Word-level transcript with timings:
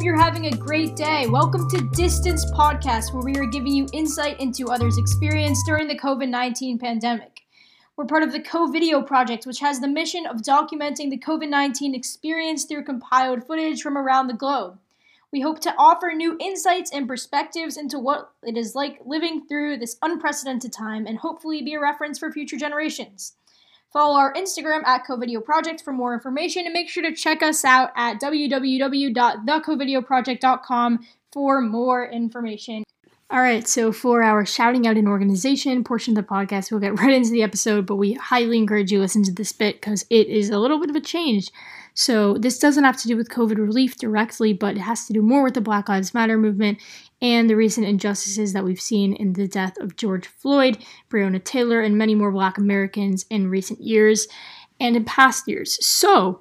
hope 0.00 0.06
you're 0.06 0.16
having 0.16 0.46
a 0.46 0.56
great 0.56 0.96
day. 0.96 1.26
Welcome 1.26 1.68
to 1.68 1.86
Distance 1.90 2.50
Podcast, 2.52 3.12
where 3.12 3.22
we 3.22 3.36
are 3.36 3.44
giving 3.44 3.74
you 3.74 3.86
insight 3.92 4.40
into 4.40 4.70
others' 4.70 4.96
experience 4.96 5.62
during 5.66 5.88
the 5.88 5.98
COVID 5.98 6.30
19 6.30 6.78
pandemic. 6.78 7.42
We're 7.98 8.06
part 8.06 8.22
of 8.22 8.32
the 8.32 8.40
Co 8.40 8.68
Video 8.68 9.02
Project, 9.02 9.44
which 9.44 9.60
has 9.60 9.78
the 9.78 9.88
mission 9.88 10.24
of 10.24 10.38
documenting 10.38 11.10
the 11.10 11.18
COVID 11.18 11.50
19 11.50 11.94
experience 11.94 12.64
through 12.64 12.84
compiled 12.84 13.46
footage 13.46 13.82
from 13.82 13.98
around 13.98 14.28
the 14.28 14.32
globe. 14.32 14.78
We 15.32 15.42
hope 15.42 15.60
to 15.60 15.74
offer 15.76 16.14
new 16.14 16.34
insights 16.40 16.90
and 16.90 17.06
perspectives 17.06 17.76
into 17.76 17.98
what 17.98 18.32
it 18.42 18.56
is 18.56 18.74
like 18.74 19.00
living 19.04 19.46
through 19.46 19.76
this 19.76 19.98
unprecedented 20.00 20.72
time 20.72 21.06
and 21.06 21.18
hopefully 21.18 21.60
be 21.60 21.74
a 21.74 21.80
reference 21.80 22.18
for 22.18 22.32
future 22.32 22.56
generations. 22.56 23.34
Follow 23.92 24.16
our 24.16 24.32
Instagram 24.34 24.86
at 24.86 25.04
CoVideo 25.04 25.44
Project 25.44 25.82
for 25.82 25.92
more 25.92 26.14
information 26.14 26.64
and 26.64 26.72
make 26.72 26.88
sure 26.88 27.02
to 27.02 27.12
check 27.12 27.42
us 27.42 27.64
out 27.64 27.90
at 27.96 28.20
www.thecovideoproject.com 28.20 31.06
for 31.32 31.60
more 31.60 32.08
information. 32.08 32.84
All 33.30 33.40
right, 33.40 33.66
so 33.68 33.92
for 33.92 34.24
our 34.24 34.44
shouting 34.44 34.88
out 34.88 34.96
an 34.96 35.06
organization 35.06 35.84
portion 35.84 36.16
of 36.16 36.24
the 36.24 36.28
podcast, 36.28 36.70
we'll 36.70 36.80
get 36.80 36.98
right 37.00 37.14
into 37.14 37.30
the 37.30 37.44
episode, 37.44 37.86
but 37.86 37.96
we 37.96 38.14
highly 38.14 38.58
encourage 38.58 38.90
you 38.90 38.98
to 38.98 39.02
listen 39.02 39.22
to 39.24 39.32
this 39.32 39.52
bit 39.52 39.80
because 39.80 40.04
it 40.10 40.26
is 40.26 40.50
a 40.50 40.58
little 40.58 40.80
bit 40.80 40.90
of 40.90 40.96
a 40.96 41.00
change. 41.00 41.50
So, 42.00 42.38
this 42.38 42.58
doesn't 42.58 42.84
have 42.84 42.96
to 43.02 43.08
do 43.08 43.16
with 43.18 43.28
COVID 43.28 43.58
relief 43.58 43.98
directly, 43.98 44.54
but 44.54 44.74
it 44.74 44.80
has 44.80 45.04
to 45.04 45.12
do 45.12 45.20
more 45.20 45.44
with 45.44 45.52
the 45.52 45.60
Black 45.60 45.86
Lives 45.86 46.14
Matter 46.14 46.38
movement 46.38 46.78
and 47.20 47.50
the 47.50 47.56
recent 47.56 47.86
injustices 47.86 48.54
that 48.54 48.64
we've 48.64 48.80
seen 48.80 49.12
in 49.12 49.34
the 49.34 49.46
death 49.46 49.76
of 49.78 49.96
George 49.96 50.26
Floyd, 50.26 50.78
Breonna 51.10 51.44
Taylor, 51.44 51.82
and 51.82 51.98
many 51.98 52.14
more 52.14 52.32
Black 52.32 52.56
Americans 52.56 53.26
in 53.28 53.50
recent 53.50 53.82
years 53.82 54.28
and 54.80 54.96
in 54.96 55.04
past 55.04 55.46
years. 55.46 55.76
So, 55.84 56.40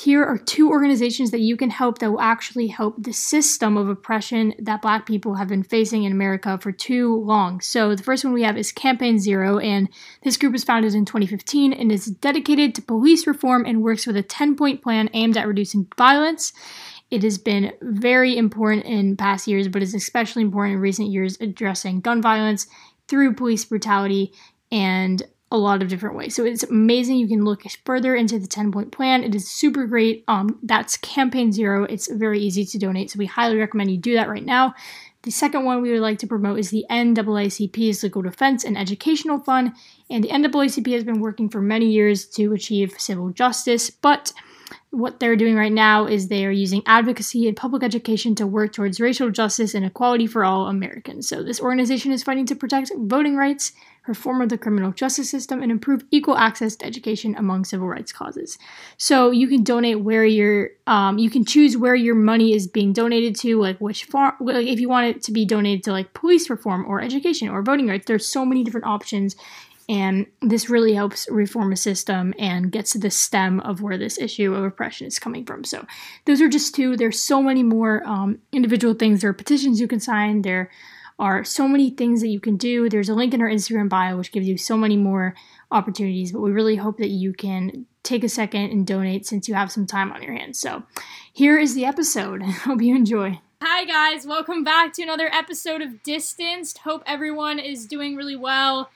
here 0.00 0.24
are 0.24 0.38
two 0.38 0.70
organizations 0.70 1.30
that 1.30 1.40
you 1.40 1.56
can 1.56 1.68
help 1.68 1.98
that 1.98 2.10
will 2.10 2.20
actually 2.20 2.68
help 2.68 2.94
the 2.98 3.12
system 3.12 3.76
of 3.76 3.88
oppression 3.88 4.54
that 4.58 4.80
black 4.80 5.04
people 5.04 5.34
have 5.34 5.48
been 5.48 5.62
facing 5.62 6.04
in 6.04 6.12
America 6.12 6.58
for 6.58 6.72
too 6.72 7.16
long. 7.16 7.60
So, 7.60 7.94
the 7.94 8.02
first 8.02 8.24
one 8.24 8.32
we 8.32 8.42
have 8.42 8.56
is 8.56 8.72
Campaign 8.72 9.18
Zero, 9.18 9.58
and 9.58 9.88
this 10.22 10.36
group 10.36 10.52
was 10.52 10.64
founded 10.64 10.94
in 10.94 11.04
2015 11.04 11.72
and 11.72 11.92
is 11.92 12.06
dedicated 12.06 12.74
to 12.74 12.82
police 12.82 13.26
reform 13.26 13.66
and 13.66 13.82
works 13.82 14.06
with 14.06 14.16
a 14.16 14.22
10 14.22 14.56
point 14.56 14.82
plan 14.82 15.10
aimed 15.12 15.36
at 15.36 15.46
reducing 15.46 15.86
violence. 15.98 16.52
It 17.10 17.22
has 17.22 17.38
been 17.38 17.72
very 17.82 18.36
important 18.38 18.86
in 18.86 19.16
past 19.16 19.46
years, 19.48 19.68
but 19.68 19.82
is 19.82 19.94
especially 19.94 20.42
important 20.42 20.76
in 20.76 20.80
recent 20.80 21.08
years 21.08 21.36
addressing 21.40 22.00
gun 22.00 22.22
violence 22.22 22.66
through 23.08 23.34
police 23.34 23.64
brutality 23.64 24.32
and 24.70 25.22
a 25.50 25.58
lot 25.58 25.82
of 25.82 25.88
different 25.88 26.16
ways. 26.16 26.34
So 26.34 26.44
it's 26.44 26.62
amazing. 26.62 27.16
You 27.16 27.28
can 27.28 27.44
look 27.44 27.64
further 27.84 28.14
into 28.14 28.38
the 28.38 28.46
10 28.46 28.70
point 28.70 28.92
plan. 28.92 29.24
It 29.24 29.34
is 29.34 29.50
super 29.50 29.86
great. 29.86 30.24
Um, 30.28 30.58
that's 30.62 30.96
campaign 30.96 31.52
zero. 31.52 31.84
It's 31.84 32.10
very 32.10 32.38
easy 32.40 32.64
to 32.64 32.78
donate. 32.78 33.10
So 33.10 33.18
we 33.18 33.26
highly 33.26 33.56
recommend 33.56 33.90
you 33.90 33.98
do 33.98 34.14
that 34.14 34.28
right 34.28 34.44
now. 34.44 34.74
The 35.22 35.30
second 35.30 35.64
one 35.64 35.82
we 35.82 35.90
would 35.92 36.00
like 36.00 36.18
to 36.20 36.26
promote 36.26 36.58
is 36.58 36.70
the 36.70 36.86
NAACP's 36.88 38.02
Legal 38.02 38.22
Defense 38.22 38.64
and 38.64 38.78
Educational 38.78 39.38
Fund. 39.38 39.72
And 40.08 40.24
the 40.24 40.28
NAACP 40.28 40.92
has 40.92 41.04
been 41.04 41.20
working 41.20 41.50
for 41.50 41.60
many 41.60 41.90
years 41.90 42.24
to 42.28 42.54
achieve 42.54 42.98
civil 42.98 43.30
justice, 43.30 43.90
but 43.90 44.32
what 44.90 45.20
they're 45.20 45.36
doing 45.36 45.56
right 45.56 45.72
now 45.72 46.06
is 46.06 46.28
they 46.28 46.44
are 46.44 46.50
using 46.50 46.82
advocacy 46.86 47.46
and 47.46 47.56
public 47.56 47.82
education 47.82 48.34
to 48.36 48.46
work 48.46 48.72
towards 48.72 49.00
racial 49.00 49.30
justice 49.30 49.74
and 49.74 49.84
equality 49.84 50.26
for 50.26 50.44
all 50.44 50.66
Americans. 50.66 51.28
So, 51.28 51.42
this 51.42 51.60
organization 51.60 52.12
is 52.12 52.22
fighting 52.22 52.46
to 52.46 52.56
protect 52.56 52.90
voting 52.96 53.36
rights, 53.36 53.72
reform 54.06 54.40
of 54.40 54.48
the 54.48 54.58
criminal 54.58 54.92
justice 54.92 55.30
system, 55.30 55.62
and 55.62 55.70
improve 55.70 56.04
equal 56.10 56.36
access 56.36 56.76
to 56.76 56.86
education 56.86 57.34
among 57.36 57.64
civil 57.64 57.88
rights 57.88 58.12
causes. 58.12 58.58
So, 58.96 59.30
you 59.30 59.48
can 59.48 59.62
donate 59.62 60.00
where 60.00 60.24
your, 60.24 60.70
um, 60.86 61.18
you 61.18 61.30
can 61.30 61.44
choose 61.44 61.76
where 61.76 61.94
your 61.94 62.14
money 62.14 62.54
is 62.54 62.66
being 62.66 62.92
donated 62.92 63.36
to, 63.36 63.60
like 63.60 63.78
which 63.78 64.04
farm, 64.04 64.34
like 64.40 64.66
if 64.66 64.80
you 64.80 64.88
want 64.88 65.08
it 65.08 65.22
to 65.24 65.32
be 65.32 65.44
donated 65.44 65.84
to 65.84 65.92
like 65.92 66.14
police 66.14 66.50
reform 66.50 66.84
or 66.86 67.00
education 67.00 67.48
or 67.48 67.62
voting 67.62 67.88
rights. 67.88 68.06
There's 68.06 68.26
so 68.26 68.44
many 68.44 68.64
different 68.64 68.86
options 68.86 69.36
and 69.90 70.26
this 70.40 70.70
really 70.70 70.94
helps 70.94 71.28
reform 71.28 71.72
a 71.72 71.76
system 71.76 72.32
and 72.38 72.70
gets 72.70 72.92
to 72.92 72.98
the 72.98 73.10
stem 73.10 73.58
of 73.58 73.82
where 73.82 73.98
this 73.98 74.18
issue 74.18 74.54
of 74.54 74.62
oppression 74.62 75.08
is 75.08 75.18
coming 75.18 75.44
from. 75.44 75.64
So, 75.64 75.84
those 76.26 76.40
are 76.40 76.48
just 76.48 76.76
two. 76.76 76.96
There's 76.96 77.20
so 77.20 77.42
many 77.42 77.64
more 77.64 78.06
um, 78.06 78.38
individual 78.52 78.94
things. 78.94 79.20
There 79.20 79.30
are 79.30 79.34
petitions 79.34 79.80
you 79.80 79.88
can 79.88 79.98
sign. 79.98 80.42
There 80.42 80.70
are 81.20 81.44
so 81.44 81.68
many 81.68 81.90
things 81.90 82.22
that 82.22 82.28
you 82.28 82.40
can 82.40 82.56
do. 82.56 82.88
There's 82.88 83.08
a 83.08 83.14
link 83.14 83.34
in 83.34 83.42
our 83.42 83.48
Instagram 83.48 83.88
bio, 83.88 84.16
which 84.16 84.32
gives 84.32 84.48
you 84.48 84.56
so 84.56 84.76
many 84.76 84.96
more 84.96 85.34
opportunities. 85.70 86.32
But 86.32 86.40
we 86.40 86.50
really 86.50 86.76
hope 86.76 86.96
that 86.96 87.10
you 87.10 87.32
can 87.32 87.86
take 88.02 88.24
a 88.24 88.28
second 88.28 88.70
and 88.70 88.86
donate 88.86 89.26
since 89.26 89.46
you 89.46 89.54
have 89.54 89.70
some 89.70 89.86
time 89.86 90.10
on 90.10 90.22
your 90.22 90.32
hands. 90.32 90.58
So, 90.58 90.82
here 91.32 91.58
is 91.58 91.74
the 91.74 91.84
episode. 91.84 92.42
hope 92.64 92.82
you 92.82 92.96
enjoy. 92.96 93.38
Hi, 93.62 93.84
guys. 93.84 94.26
Welcome 94.26 94.64
back 94.64 94.94
to 94.94 95.02
another 95.02 95.28
episode 95.32 95.82
of 95.82 96.02
Distanced. 96.02 96.78
Hope 96.78 97.02
everyone 97.06 97.58
is 97.58 97.86
doing 97.86 98.16
really 98.16 98.36
well 98.36 98.90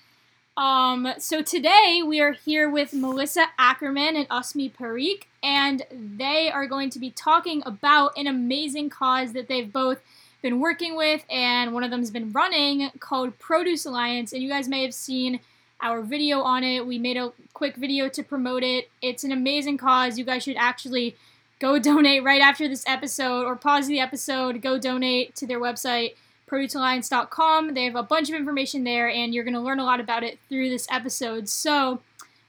um, 0.56 1.08
so 1.18 1.42
today 1.42 2.02
we 2.06 2.20
are 2.20 2.30
here 2.30 2.70
with 2.70 2.92
Melissa 2.92 3.46
Ackerman 3.58 4.14
and 4.14 4.28
Usmi 4.28 4.72
Parikh, 4.72 5.24
and 5.42 5.82
they 5.90 6.48
are 6.48 6.68
going 6.68 6.90
to 6.90 7.00
be 7.00 7.10
talking 7.10 7.60
about 7.66 8.16
an 8.16 8.28
amazing 8.28 8.88
cause 8.88 9.32
that 9.32 9.48
they've 9.48 9.72
both 9.72 10.00
been 10.44 10.60
working 10.60 10.94
with, 10.94 11.25
and 11.31 11.72
one 11.72 11.82
of 11.82 11.91
them 11.91 12.00
has 12.00 12.10
been 12.10 12.31
running 12.31 12.91
called 13.00 13.38
Produce 13.38 13.87
Alliance. 13.87 14.31
And 14.34 14.43
you 14.43 14.49
guys 14.50 14.69
may 14.69 14.82
have 14.82 14.93
seen 14.93 15.41
our 15.81 16.03
video 16.03 16.43
on 16.43 16.62
it. 16.62 16.87
We 16.87 16.99
made 16.99 17.16
a 17.16 17.32
quick 17.55 17.77
video 17.77 18.10
to 18.10 18.22
promote 18.22 18.62
it. 18.62 18.91
It's 19.00 19.25
an 19.25 19.32
amazing 19.32 19.78
cause. 19.78 20.19
You 20.19 20.27
guys 20.27 20.43
should 20.43 20.59
actually 20.59 21.16
go 21.60 21.78
donate 21.91 22.22
right 22.22 22.43
after 22.43 22.69
this 22.69 22.84
episode, 22.87 23.47
or 23.47 23.56
pause 23.56 23.88
the 23.88 24.00
episode, 24.00 24.60
go 24.60 24.78
donate 24.78 25.34
to 25.37 25.47
their 25.47 25.59
website 25.59 26.15
producealliance.com. 26.47 27.72
They 27.72 27.84
have 27.84 27.97
a 27.97 28.03
bunch 28.03 28.28
of 28.28 28.34
information 28.34 28.84
there, 28.84 29.09
and 29.09 29.34
you're 29.34 29.44
going 29.44 29.55
to 29.55 29.61
learn 29.61 29.81
a 29.81 29.84
lot 29.84 29.99
about 29.99 30.22
it 30.22 30.38
through 30.50 30.69
this 30.69 30.87
episode. 30.91 31.49
So, 31.49 32.03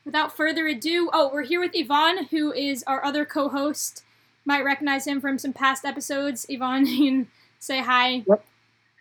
without 0.04 0.36
further 0.36 0.68
ado, 0.68 1.10
oh, 1.14 1.32
we're 1.34 1.44
here 1.44 1.62
with 1.62 1.72
Yvonne, 1.74 2.26
who 2.26 2.52
is 2.52 2.84
our 2.88 3.04
other 3.06 3.24
co 3.24 3.48
host. 3.48 4.04
Might 4.44 4.66
recognize 4.66 5.08
him 5.08 5.22
from 5.22 5.40
some 5.40 5.54
past 5.54 5.86
episodes. 5.86 6.46
Yvonne, 6.50 6.86
say 7.66 7.82
hi. 7.82 8.24
Yep. 8.28 8.46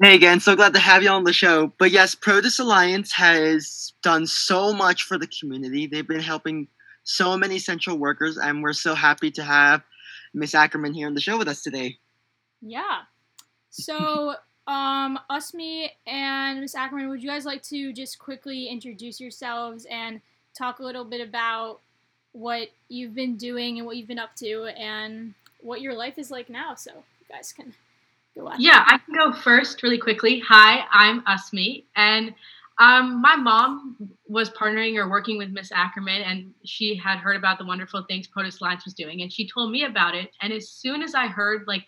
Hey 0.03 0.15
again, 0.17 0.41
so 0.41 0.57
glad 0.57 0.75
to 0.75 0.81
have 0.81 1.03
you 1.03 1.11
on 1.11 1.25
the 1.25 1.33
show. 1.33 1.73
But 1.79 1.91
yes, 1.93 2.15
Produce 2.15 2.59
Alliance 2.59 3.13
has 3.13 3.93
done 4.03 4.27
so 4.27 4.73
much 4.73 5.05
for 5.05 5.19
the 5.19 5.29
community. 5.29 5.87
They've 5.87 6.07
been 6.07 6.21
helping 6.21 6.67
so 7.05 7.37
many 7.37 7.57
essential 7.57 7.97
workers, 7.97 8.39
and 8.39 8.63
we're 8.63 8.73
so 8.73 8.95
happy 8.95 9.31
to 9.33 9.45
have 9.45 9.83
Miss 10.33 10.55
Ackerman 10.55 10.95
here 10.95 11.07
on 11.07 11.15
the 11.15 11.21
show 11.21 11.39
with 11.39 11.47
us 11.47 11.63
today. 11.63 11.99
Yeah. 12.61 13.03
So 13.71 14.35
um, 14.67 15.19
me, 15.53 15.93
and 16.07 16.61
Miss 16.61 16.75
Ackerman, 16.75 17.09
would 17.11 17.23
you 17.23 17.29
guys 17.29 17.45
like 17.45 17.63
to 17.65 17.93
just 17.93 18.19
quickly 18.19 18.67
introduce 18.67 19.21
yourselves 19.21 19.87
and 19.91 20.21
talk 20.59 20.81
a 20.81 20.83
little 20.83 21.05
bit 21.05 21.21
about 21.21 21.81
what 22.33 22.69
you've 22.89 23.15
been 23.15 23.37
doing 23.37 23.79
and 23.79 23.87
what 23.87 23.97
you've 23.97 24.09
been 24.09 24.19
up 24.19 24.35
to 24.37 24.65
and 24.77 25.35
what 25.61 25.83
your 25.83 25.95
life 25.95 26.19
is 26.19 26.31
like 26.31 26.49
now? 26.49 26.75
So 26.75 26.91
you 26.95 27.27
guys 27.29 27.53
can. 27.53 27.75
Yeah, 28.59 28.85
I 28.87 28.99
can 28.99 29.15
go 29.15 29.33
first 29.33 29.83
really 29.83 29.99
quickly. 29.99 30.41
Hi, 30.41 30.85
I'm 30.91 31.23
Usmi, 31.23 31.85
and 31.97 32.35
um, 32.81 33.21
my 33.21 33.37
mom 33.37 33.97
was 34.27 34.51
partnering 34.51 34.97
or 34.97 35.09
working 35.09 35.39
with 35.39 35.51
Miss 35.51 35.71
Ackerman, 35.71 36.23
and 36.23 36.53
she 36.65 36.97
had 36.97 37.19
heard 37.19 37.37
about 37.37 37.59
the 37.59 37.65
wonderful 37.65 38.05
things 38.09 38.27
Produce 38.27 38.61
Alliance 38.61 38.85
was 38.85 38.95
doing, 38.95 39.23
and 39.23 39.33
she 39.33 39.49
told 39.49 39.71
me 39.71 39.85
about 39.85 40.15
it. 40.17 40.31
And 40.43 40.53
as 40.53 40.71
soon 40.71 41.03
as 41.03 41.15
I 41.15 41.29
heard 41.29 41.65
like 41.69 41.85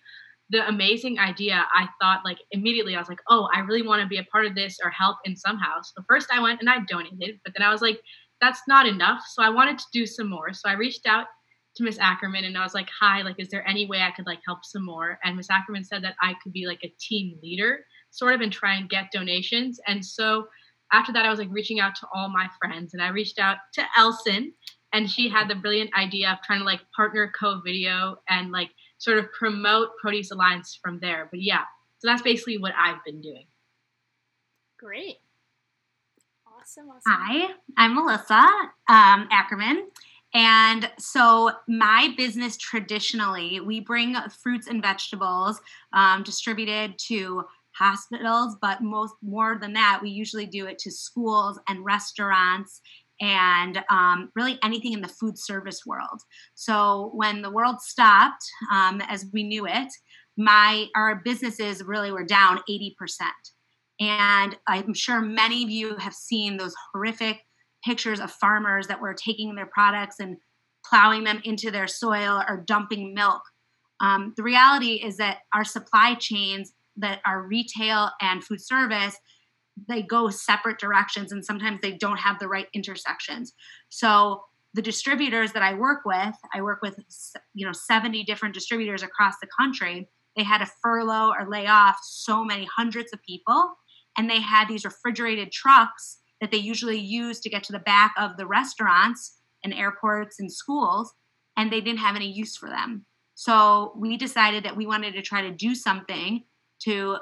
the 0.50 0.66
amazing 0.68 1.18
idea, 1.18 1.64
I 1.74 1.88
thought 2.00 2.24
like 2.24 2.38
immediately 2.52 2.94
I 2.94 3.00
was 3.00 3.08
like, 3.08 3.20
oh, 3.28 3.48
I 3.52 3.60
really 3.60 3.82
want 3.82 4.02
to 4.02 4.08
be 4.08 4.18
a 4.18 4.24
part 4.24 4.46
of 4.46 4.54
this 4.54 4.78
or 4.84 4.90
help 4.90 5.16
in 5.24 5.36
somehow. 5.36 5.80
So 5.82 6.04
first 6.08 6.28
I 6.32 6.40
went 6.40 6.60
and 6.60 6.70
I 6.70 6.78
donated, 6.88 7.40
but 7.44 7.54
then 7.56 7.66
I 7.66 7.72
was 7.72 7.82
like, 7.82 8.00
that's 8.40 8.60
not 8.68 8.86
enough. 8.86 9.22
So 9.32 9.42
I 9.42 9.50
wanted 9.50 9.78
to 9.78 9.84
do 9.92 10.06
some 10.06 10.31
more. 10.31 10.52
So 10.52 10.69
I 10.69 10.75
reached 10.75 11.06
out 11.06 11.26
to 11.76 11.82
Miss 11.82 11.99
Ackerman 11.99 12.44
and 12.44 12.56
I 12.56 12.62
was 12.62 12.75
like, 12.75 12.88
hi, 12.88 13.23
like, 13.23 13.38
is 13.38 13.49
there 13.49 13.67
any 13.69 13.87
way 13.87 14.00
I 14.00 14.11
could 14.11 14.26
like 14.26 14.40
help 14.46 14.64
some 14.64 14.84
more? 14.84 15.19
And 15.25 15.37
Miss 15.37 15.50
Ackerman 15.50 15.84
said 15.84 16.02
that 16.05 16.17
I 16.20 16.34
could 16.43 16.52
be 16.52 16.67
like 16.67 16.81
a 16.82 16.94
team 16.99 17.38
leader, 17.43 17.84
sort 18.11 18.34
of, 18.34 18.40
and 18.40 18.52
try 18.52 18.75
and 18.75 18.88
get 18.88 19.12
donations. 19.12 19.78
And 19.87 20.05
so 20.05 20.46
after 20.93 21.12
that, 21.12 21.26
I 21.26 21.31
was 21.31 21.38
like 21.38 21.49
reaching 21.50 21.81
out 21.81 21.94
to 21.96 22.06
all 22.14 22.28
my 22.28 22.49
friends 22.58 22.94
and 22.94 23.02
I 23.02 23.08
reached 23.08 23.38
out 23.38 23.58
to 23.75 23.82
Elson 23.96 24.52
and 24.93 25.11
she 25.11 25.28
had 25.28 25.49
the 25.49 25.55
brilliant 25.55 25.90
idea 25.99 26.31
of 26.31 26.38
trying 26.43 26.61
to 26.61 26.64
like 26.64 26.81
partner 26.94 27.32
co 27.38 27.61
video 27.61 28.17
and 28.28 28.52
like 28.52 28.70
sort 28.99 29.19
of 29.19 29.31
promote 29.32 29.90
Produce 30.00 30.31
Alliance 30.31 30.78
from 30.82 30.99
there. 31.00 31.28
But 31.31 31.43
yeah, 31.43 31.64
so 31.99 32.08
that's 32.08 32.23
basically 32.23 32.58
what 32.58 32.73
I've 32.78 33.05
been 33.05 33.20
doing. 33.20 33.46
Great. 34.78 35.17
Awesome, 36.46 36.88
awesome. 36.88 37.02
Hi, 37.06 37.55
I'm 37.76 37.94
Melissa 37.94 38.43
um, 38.88 39.28
Ackerman. 39.31 39.88
And 40.37 40.91
so, 40.99 41.50
my 41.67 42.12
business 42.15 42.59
traditionally, 42.59 43.59
we 43.61 43.81
bring 43.81 44.17
fruits 44.43 44.67
and 44.67 44.83
vegetables 44.83 45.59
um, 45.94 46.23
distributed 46.25 46.99
to 47.09 47.44
hospitals, 47.75 48.59
but 48.61 48.83
most 48.83 49.15
more 49.23 49.56
than 49.59 49.73
that, 49.73 50.00
we 50.03 50.11
usually 50.11 50.44
do 50.44 50.67
it 50.67 50.79
to 50.81 50.91
schools 50.91 51.59
and 51.71 51.83
restaurants 51.87 52.83
and 53.19 53.83
um, 53.88 54.31
really 54.37 54.59
anything 54.62 54.93
in 54.93 55.00
the 55.00 55.09
food 55.09 55.38
service 55.38 55.87
world. 55.87 56.21
So 56.55 57.12
when 57.15 57.41
the 57.41 57.50
world 57.50 57.81
stopped, 57.81 58.44
um, 58.71 59.00
as 59.09 59.25
we 59.33 59.43
knew 59.43 59.67
it, 59.67 59.88
my 60.37 60.85
our 60.94 61.23
businesses 61.25 61.83
really 61.83 62.12
were 62.12 62.25
down 62.25 62.61
80%. 62.69 62.93
And 64.00 64.59
I'm 64.69 64.93
sure 64.93 65.23
many 65.23 65.65
of 65.65 65.71
you 65.71 65.97
have 65.97 66.12
seen 66.12 66.59
those 66.59 66.75
horrific 66.93 67.45
pictures 67.87 68.19
of 68.19 68.33
farmers 68.33 68.88
that 68.88 69.00
were 69.00 69.15
taking 69.15 69.55
their 69.55 69.67
products 69.67 70.17
and 70.19 70.37
plowing 70.85 71.25
them 71.25 71.41
into 71.44 71.71
their 71.71 71.87
soil 71.87 72.43
or 72.49 72.65
dumping 72.67 73.15
milk. 73.15 73.43
Um, 74.00 74.35
the 74.37 74.43
reality 74.43 74.94
is 74.94 75.17
that 75.19 75.38
our 75.55 75.65
supply 75.65 76.15
chains 76.15 76.73
that 76.97 77.21
are 77.25 77.43
retail 77.43 78.11
and 78.21 78.43
food 78.43 78.61
service 78.61 79.17
they 79.88 80.00
go 80.00 80.31
separate 80.31 80.79
directions 80.79 81.33
and 81.33 81.44
sometimes 81.44 81.81
they 81.83 81.93
don't 81.93 82.17
have 82.17 82.38
the 82.38 82.49
right 82.49 82.69
intersections 82.73 83.53
so 83.91 84.43
the 84.73 84.81
distributors 84.81 85.53
that 85.53 85.62
i 85.62 85.75
work 85.75 86.00
with 86.06 86.35
i 86.55 86.62
work 86.62 86.81
with 86.81 86.99
you 87.53 87.67
know 87.67 87.73
70 87.73 88.25
different 88.25 88.55
distributors 88.55 89.03
across 89.03 89.35
the 89.41 89.49
country 89.59 90.09
they 90.35 90.43
had 90.43 90.59
to 90.59 90.71
furlough 90.83 91.31
or 91.38 91.47
lay 91.50 91.67
off 91.67 91.99
so 92.03 92.43
many 92.43 92.67
hundreds 92.75 93.12
of 93.12 93.23
people 93.23 93.77
and 94.17 94.31
they 94.31 94.41
had 94.41 94.67
these 94.67 94.87
refrigerated 94.87 95.53
trucks 95.53 96.21
that 96.41 96.50
they 96.50 96.59
usually 96.59 96.99
use 96.99 97.41
to 97.41 97.50
get 97.50 97.62
to 97.65 97.73
the 97.73 97.79
back 97.79 98.12
of 98.19 98.37
the 98.37 98.47
restaurants 98.47 99.38
and 99.65 99.73
airports 99.73 100.38
and 100.38 100.53
schools 100.53 101.12
and 101.56 101.73
they 101.73 101.81
didn't 101.81 102.00
have 102.00 102.17
any 102.17 102.31
use 102.31 102.56
for 102.56 102.69
them. 102.69 103.06
So 103.35 103.93
we 103.97 104.17
decided 104.17 104.65
that 104.65 104.77
we 104.77 104.87
wanted 104.87 105.15
to 105.15 105.23
try 105.23 105.43
to 105.43 105.50
do 105.50 105.75
something 105.75 106.44
to 106.85 107.19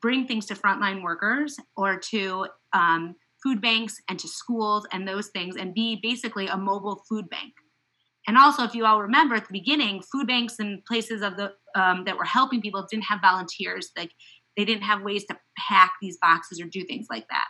bring 0.00 0.26
things 0.26 0.46
to 0.46 0.54
frontline 0.54 1.02
workers 1.02 1.56
or 1.76 1.98
to 1.98 2.46
um, 2.72 3.16
food 3.42 3.60
banks 3.60 3.96
and 4.08 4.18
to 4.18 4.28
schools 4.28 4.86
and 4.92 5.06
those 5.06 5.28
things 5.28 5.56
and 5.56 5.74
be 5.74 5.98
basically 6.02 6.46
a 6.46 6.56
mobile 6.56 7.02
food 7.08 7.28
bank. 7.28 7.52
And 8.28 8.38
also 8.38 8.62
if 8.62 8.74
you 8.74 8.86
all 8.86 9.02
remember 9.02 9.34
at 9.34 9.46
the 9.46 9.52
beginning 9.52 10.02
food 10.12 10.28
banks 10.28 10.58
and 10.60 10.84
places 10.84 11.22
of 11.22 11.36
the 11.36 11.52
um, 11.74 12.04
that 12.04 12.16
were 12.16 12.24
helping 12.24 12.60
people 12.60 12.86
didn't 12.88 13.04
have 13.04 13.20
volunteers 13.20 13.90
like 13.96 14.10
they 14.56 14.64
didn't 14.64 14.82
have 14.82 15.02
ways 15.02 15.24
to 15.26 15.38
pack 15.58 15.94
these 16.00 16.18
boxes 16.20 16.60
or 16.60 16.66
do 16.66 16.84
things 16.84 17.06
like 17.10 17.26
that 17.30 17.46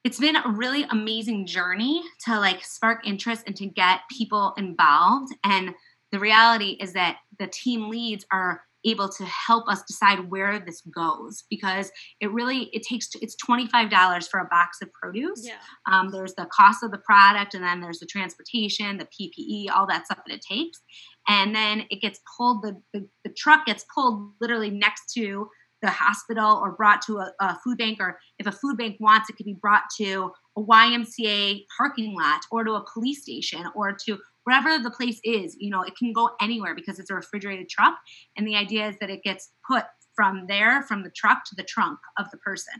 it's 0.04 0.20
been 0.20 0.36
a 0.36 0.48
really 0.48 0.84
amazing 0.84 1.46
journey 1.46 2.00
to 2.26 2.38
like 2.38 2.64
spark 2.64 3.04
interest 3.04 3.42
and 3.44 3.56
to 3.56 3.66
get 3.66 4.02
people 4.16 4.54
involved. 4.56 5.34
And 5.42 5.74
the 6.12 6.20
reality 6.20 6.76
is 6.80 6.92
that 6.92 7.16
the 7.40 7.48
team 7.48 7.90
leads 7.90 8.24
are 8.32 8.62
able 8.84 9.08
to 9.08 9.24
help 9.24 9.68
us 9.68 9.82
decide 9.82 10.30
where 10.30 10.60
this 10.60 10.80
goes 10.82 11.42
because 11.50 11.90
it 12.20 12.30
really 12.30 12.70
it 12.72 12.84
takes 12.84 13.08
it's 13.20 13.34
$25 13.44 14.28
for 14.28 14.38
a 14.38 14.46
box 14.48 14.78
of 14.80 14.92
produce. 14.92 15.44
Yeah. 15.44 15.56
um, 15.92 16.10
there's 16.12 16.34
the 16.34 16.46
cost 16.46 16.84
of 16.84 16.92
the 16.92 16.98
product 16.98 17.54
and 17.54 17.64
then 17.64 17.80
there's 17.80 17.98
the 17.98 18.06
transportation 18.06 18.96
the 18.96 19.06
ppe 19.06 19.66
all 19.74 19.88
that 19.88 20.04
stuff 20.06 20.20
that 20.24 20.32
it 20.32 20.40
takes. 20.48 20.80
And 21.26 21.52
then 21.52 21.84
it 21.90 22.00
gets 22.00 22.20
pulled 22.36 22.62
the, 22.62 22.80
the, 22.94 23.08
the 23.24 23.34
truck 23.36 23.66
gets 23.66 23.84
pulled 23.92 24.30
literally 24.40 24.70
next 24.70 25.12
to 25.14 25.48
the 25.82 25.90
hospital 25.90 26.60
or 26.62 26.72
brought 26.72 27.02
to 27.02 27.18
a, 27.18 27.32
a, 27.40 27.58
food 27.60 27.78
bank, 27.78 27.98
or 28.00 28.18
if 28.38 28.46
a 28.46 28.52
food 28.52 28.76
bank 28.76 28.96
wants, 28.98 29.30
it 29.30 29.36
could 29.36 29.46
be 29.46 29.56
brought 29.60 29.84
to 29.96 30.32
a 30.56 30.60
YMCA 30.60 31.64
parking 31.76 32.16
lot 32.16 32.40
or 32.50 32.64
to 32.64 32.72
a 32.72 32.84
police 32.92 33.22
station 33.22 33.64
or 33.76 33.96
to 34.06 34.18
wherever 34.44 34.82
the 34.82 34.90
place 34.90 35.20
is, 35.24 35.56
you 35.60 35.70
know, 35.70 35.82
it 35.82 35.94
can 35.96 36.12
go 36.12 36.30
anywhere 36.40 36.74
because 36.74 36.98
it's 36.98 37.10
a 37.10 37.14
refrigerated 37.14 37.68
truck. 37.68 37.94
And 38.36 38.46
the 38.46 38.56
idea 38.56 38.88
is 38.88 38.96
that 39.00 39.10
it 39.10 39.22
gets 39.22 39.50
put 39.70 39.84
from 40.16 40.46
there, 40.48 40.82
from 40.82 41.02
the 41.02 41.10
truck 41.10 41.44
to 41.44 41.54
the 41.54 41.62
trunk 41.62 41.98
of 42.18 42.30
the 42.30 42.38
person. 42.38 42.74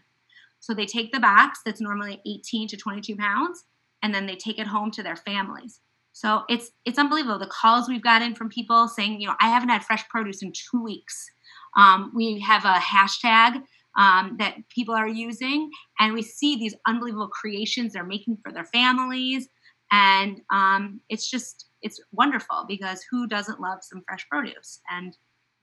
So 0.60 0.74
they 0.74 0.86
take 0.86 1.12
the 1.12 1.20
box 1.20 1.60
that's 1.64 1.80
normally 1.80 2.20
18 2.26 2.68
to 2.68 2.76
22 2.76 3.16
pounds, 3.16 3.64
and 4.02 4.14
then 4.14 4.26
they 4.26 4.34
take 4.34 4.58
it 4.58 4.66
home 4.66 4.90
to 4.92 5.02
their 5.02 5.14
families. 5.14 5.80
So 6.12 6.42
it's 6.48 6.70
it's 6.84 6.98
unbelievable. 6.98 7.38
The 7.38 7.46
calls 7.46 7.88
we've 7.88 8.02
gotten 8.02 8.34
from 8.34 8.48
people 8.48 8.88
saying, 8.88 9.20
you 9.20 9.28
know, 9.28 9.36
I 9.40 9.50
haven't 9.50 9.68
had 9.68 9.84
fresh 9.84 10.08
produce 10.08 10.42
in 10.42 10.52
two 10.52 10.82
weeks. 10.82 11.30
Um, 11.78 12.12
we 12.14 12.40
have 12.40 12.64
a 12.64 12.74
hashtag 12.74 13.62
um, 13.96 14.36
that 14.38 14.56
people 14.68 14.94
are 14.94 15.08
using, 15.08 15.70
and 15.98 16.12
we 16.12 16.22
see 16.22 16.56
these 16.56 16.74
unbelievable 16.86 17.28
creations 17.28 17.92
they're 17.92 18.04
making 18.04 18.38
for 18.44 18.52
their 18.52 18.66
families. 18.66 19.48
And 19.90 20.42
um, 20.52 21.00
it's 21.08 21.30
just 21.30 21.66
it's 21.80 22.00
wonderful 22.12 22.66
because 22.68 23.02
who 23.10 23.26
doesn't 23.26 23.60
love 23.60 23.78
some 23.82 24.02
fresh 24.06 24.28
produce? 24.28 24.80
And 24.90 25.16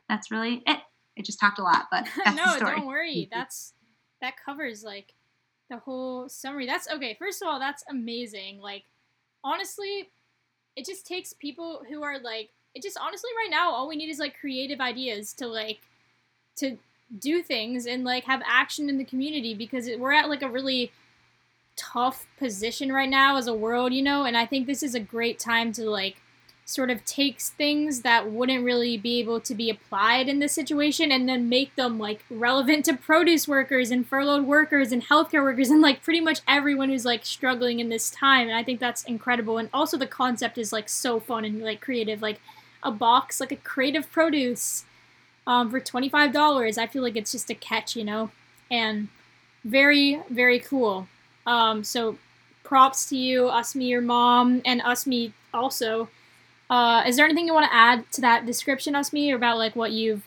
that's 0.09 0.31
really 0.31 0.63
it. 0.65 0.79
I 1.17 1.21
just 1.21 1.39
talked 1.39 1.59
a 1.59 1.63
lot 1.63 1.85
but 1.91 2.07
no 2.35 2.59
don't 2.59 2.85
worry. 2.85 3.29
That's 3.31 3.73
that 4.21 4.33
covers 4.43 4.83
like 4.83 5.13
the 5.69 5.77
whole 5.77 6.29
summary. 6.29 6.65
That's 6.65 6.89
okay 6.89 7.15
first 7.17 7.41
of 7.41 7.47
all 7.47 7.59
that's 7.59 7.83
amazing. 7.89 8.59
Like 8.59 8.83
honestly 9.43 10.09
it 10.75 10.85
just 10.85 11.05
takes 11.05 11.33
people 11.33 11.83
who 11.87 12.03
are 12.03 12.19
like 12.19 12.49
it 12.73 12.83
just 12.83 12.97
honestly 12.99 13.29
right 13.37 13.49
now 13.49 13.71
all 13.71 13.87
we 13.87 13.95
need 13.95 14.09
is 14.09 14.19
like 14.19 14.37
creative 14.39 14.81
ideas 14.81 15.33
to 15.33 15.47
like 15.47 15.79
to 16.57 16.77
do 17.19 17.41
things 17.41 17.85
and 17.85 18.03
like 18.03 18.25
have 18.25 18.41
action 18.45 18.89
in 18.89 18.97
the 18.97 19.03
community 19.03 19.53
because 19.53 19.89
we're 19.97 20.11
at 20.11 20.29
like 20.29 20.41
a 20.41 20.49
really 20.49 20.91
tough 21.75 22.25
position 22.37 22.91
right 22.91 23.09
now 23.09 23.37
as 23.37 23.47
a 23.47 23.53
world, 23.53 23.93
you 23.93 24.01
know, 24.01 24.23
and 24.25 24.37
I 24.37 24.45
think 24.45 24.65
this 24.65 24.83
is 24.83 24.95
a 24.95 24.99
great 24.99 25.39
time 25.39 25.71
to 25.73 25.89
like 25.89 26.21
sort 26.67 26.89
of 26.89 27.05
takes 27.05 27.49
things 27.49 28.01
that 28.01 28.31
wouldn't 28.31 28.63
really 28.63 28.97
be 28.97 29.19
able 29.19 29.39
to 29.39 29.53
be 29.53 29.69
applied 29.69 30.27
in 30.27 30.39
this 30.39 30.51
situation 30.51 31.11
and 31.11 31.29
then 31.29 31.47
make 31.47 31.75
them 31.75 31.99
like 31.99 32.25
relevant 32.27 32.83
to 32.85 32.95
produce 32.95 33.47
workers 33.47 33.91
and 33.91 34.07
furloughed 34.07 34.47
workers 34.47 34.91
and 34.91 35.03
healthcare 35.03 35.43
workers 35.43 35.69
and 35.69 35.81
like 35.81 36.01
pretty 36.01 36.19
much 36.19 36.41
everyone 36.47 36.89
who's 36.89 37.05
like 37.05 37.23
struggling 37.23 37.79
in 37.79 37.89
this 37.89 38.09
time. 38.09 38.47
And 38.47 38.57
i 38.57 38.63
think 38.63 38.79
that's 38.79 39.03
incredible. 39.03 39.59
And 39.59 39.69
also 39.71 39.95
the 39.95 40.07
concept 40.07 40.57
is 40.57 40.73
like 40.73 40.89
so 40.89 41.19
fun 41.19 41.45
and 41.45 41.61
like 41.61 41.81
creative. 41.81 42.21
Like 42.21 42.39
a 42.81 42.91
box 42.91 43.39
like 43.39 43.51
a 43.51 43.57
creative 43.57 44.11
produce 44.11 44.85
um, 45.47 45.69
for 45.69 45.79
$25 45.79 46.77
i 46.77 46.87
feel 46.87 47.03
like 47.03 47.15
it's 47.15 47.31
just 47.31 47.49
a 47.49 47.55
catch 47.55 47.95
you 47.95 48.03
know? 48.03 48.31
And 48.71 49.09
very 49.65 50.21
very 50.29 50.59
cool. 50.59 51.07
Um, 51.45 51.83
so 51.83 52.17
props 52.63 53.09
to 53.09 53.17
you, 53.17 53.43
Usmi, 53.43 53.89
your 53.89 54.01
mom, 54.01 54.61
and 54.65 54.81
Usmi 54.81 55.33
also. 55.53 56.09
Uh, 56.69 57.03
is 57.05 57.15
there 57.15 57.25
anything 57.25 57.45
you 57.45 57.53
want 57.53 57.69
to 57.69 57.75
add 57.75 58.11
to 58.13 58.21
that 58.21 58.45
description, 58.45 58.93
Usmi, 58.93 59.33
about 59.33 59.57
like 59.57 59.75
what 59.75 59.91
you've 59.91 60.23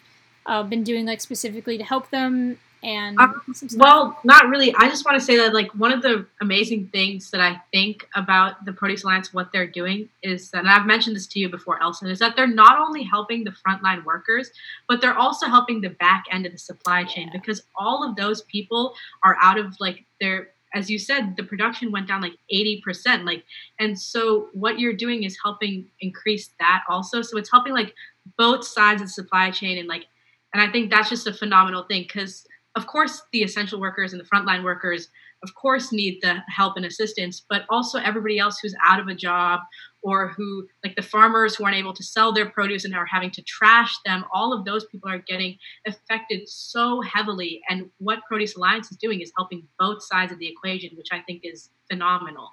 uh, 0.47 0.63
been 0.63 0.85
doing 0.85 1.05
like 1.05 1.21
specifically 1.21 1.77
to 1.79 1.85
help 1.85 2.11
them 2.11 2.59
and 2.83 3.19
um, 3.19 3.43
well 3.77 4.19
not 4.25 4.49
really. 4.49 4.75
I 4.75 4.89
just 4.89 5.05
want 5.05 5.19
to 5.19 5.25
say 5.25 5.37
that 5.37 5.53
like 5.53 5.71
one 5.73 5.93
of 5.93 6.03
the 6.03 6.27
amazing 6.41 6.89
things 6.89 7.31
that 7.31 7.41
i 7.41 7.61
think 7.73 8.07
about 8.15 8.65
the 8.65 8.73
produce 8.73 9.05
alliance 9.05 9.35
what 9.35 9.53
they're 9.53 9.67
doing 9.67 10.09
is 10.23 10.51
that 10.51 10.61
and 10.61 10.71
i've 10.71 10.87
mentioned 10.87 11.17
this 11.17 11.27
to 11.27 11.39
you 11.39 11.49
before 11.49 11.83
elson 11.83 12.09
is 12.09 12.19
that 12.19 12.37
they're 12.37 12.47
not 12.47 12.79
only 12.79 13.03
helping 13.03 13.45
the 13.45 13.51
frontline 13.51 14.05
workers 14.05 14.51
but 14.89 15.01
they're 15.01 15.19
also 15.19 15.47
helping 15.47 15.81
the 15.81 15.91
back 15.91 16.25
end 16.31 16.47
of 16.47 16.53
the 16.53 16.59
supply 16.59 17.05
chain 17.05 17.29
yeah. 17.33 17.39
because 17.39 17.63
all 17.77 18.09
of 18.09 18.17
those 18.17 18.43
people 18.43 18.95
are 19.23 19.37
out 19.41 19.59
of 19.59 19.75
like 19.81 20.05
their 20.21 20.49
as 20.75 20.91
you 20.91 20.99
said 20.99 21.37
the 21.37 21.43
production 21.43 21.91
went 21.91 22.07
down 22.07 22.21
like 22.21 22.37
80% 22.53 23.25
like 23.25 23.45
and 23.79 23.99
so 23.99 24.49
what 24.53 24.79
you're 24.79 24.93
doing 24.93 25.23
is 25.23 25.37
helping 25.43 25.87
increase 26.01 26.51
that 26.61 26.83
also. 26.89 27.23
So 27.23 27.39
it's 27.39 27.51
helping 27.51 27.73
like 27.73 27.95
both 28.37 28.67
sides 28.67 29.01
of 29.01 29.09
the 29.09 29.13
supply 29.13 29.51
chain 29.51 29.79
and 29.79 29.89
like 29.89 30.05
and 30.53 30.63
i 30.63 30.71
think 30.71 30.91
that's 30.91 31.09
just 31.09 31.27
a 31.27 31.33
phenomenal 31.33 31.85
thing 31.85 32.03
because 32.03 32.47
of 32.77 32.87
course 32.87 33.23
the 33.33 33.43
essential 33.43 33.81
workers 33.81 34.13
and 34.13 34.21
the 34.21 34.27
frontline 34.27 34.63
workers 34.63 35.09
of 35.43 35.55
course 35.55 35.93
need 35.93 36.19
the 36.23 36.37
help 36.49 36.77
and 36.77 36.85
assistance 36.85 37.45
but 37.49 37.63
also 37.69 37.99
everybody 37.99 38.39
else 38.39 38.59
who's 38.59 38.75
out 38.85 39.01
of 39.01 39.09
a 39.09 39.15
job 39.15 39.61
or 40.03 40.29
who 40.29 40.67
like 40.85 40.95
the 40.97 41.03
farmers 41.03 41.55
who 41.55 41.65
aren't 41.65 41.77
able 41.77 41.95
to 41.95 42.03
sell 42.03 42.33
their 42.33 42.49
produce 42.51 42.85
and 42.85 42.95
are 42.95 43.07
having 43.07 43.31
to 43.31 43.43
trash 43.43 43.97
them 44.05 44.25
all 44.33 44.53
of 44.53 44.65
those 44.65 44.85
people 44.87 45.11
are 45.11 45.19
getting 45.19 45.57
affected 45.87 46.49
so 46.49 47.01
heavily 47.03 47.61
and 47.69 47.89
what 47.99 48.21
produce 48.29 48.57
alliance 48.57 48.91
is 48.91 48.97
doing 48.97 49.21
is 49.21 49.33
helping 49.37 49.67
both 49.79 50.03
sides 50.03 50.33
of 50.33 50.39
the 50.39 50.49
equation 50.49 50.91
which 50.97 51.09
i 51.13 51.21
think 51.21 51.41
is 51.45 51.71
phenomenal. 51.91 52.53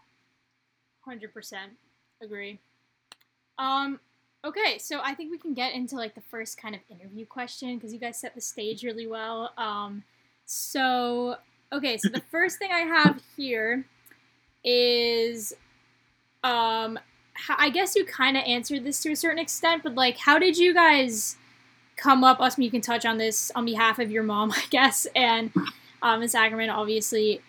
100% 1.08 1.56
agree. 2.22 2.60
Um 3.58 4.00
Okay, 4.46 4.78
so 4.78 5.00
I 5.04 5.16
think 5.16 5.32
we 5.32 5.40
can 5.40 5.56
get 5.56 5.74
into 5.74 5.96
like 5.96 6.14
the 6.14 6.22
first 6.22 6.62
kind 6.62 6.76
of 6.76 6.82
interview 6.88 7.26
question 7.26 7.76
because 7.76 7.92
you 7.92 7.98
guys 8.00 8.20
set 8.20 8.36
the 8.36 8.42
stage 8.42 8.84
really 8.84 9.08
well. 9.08 9.52
Um, 9.58 10.04
so 10.46 11.38
okay, 11.74 11.98
so 11.98 12.10
the 12.10 12.22
first 12.32 12.60
thing 12.60 12.70
I 12.72 12.82
have 12.82 13.24
here 13.36 13.86
is, 14.64 15.52
um, 16.44 17.00
I 17.58 17.70
guess 17.72 17.96
you 17.96 18.06
kind 18.06 18.38
of 18.38 18.44
answered 18.46 18.84
this 18.84 19.02
to 19.02 19.12
a 19.12 19.16
certain 19.16 19.40
extent, 19.40 19.82
but 19.82 19.96
like, 19.96 20.18
how 20.18 20.38
did 20.38 20.58
you 20.60 20.76
guys 20.76 21.38
come 21.98 22.24
up? 22.24 22.40
Us, 22.40 22.60
you 22.60 22.70
can 22.70 22.82
touch 22.82 23.04
on 23.04 23.18
this 23.18 23.52
on 23.56 23.66
behalf 23.66 23.98
of 23.98 24.12
your 24.12 24.24
mom, 24.24 24.52
I 24.56 24.64
guess, 24.70 25.08
and 25.16 25.52
um, 26.04 26.20
Miss 26.20 26.36
Ackerman, 26.36 26.70
obviously 26.70 27.42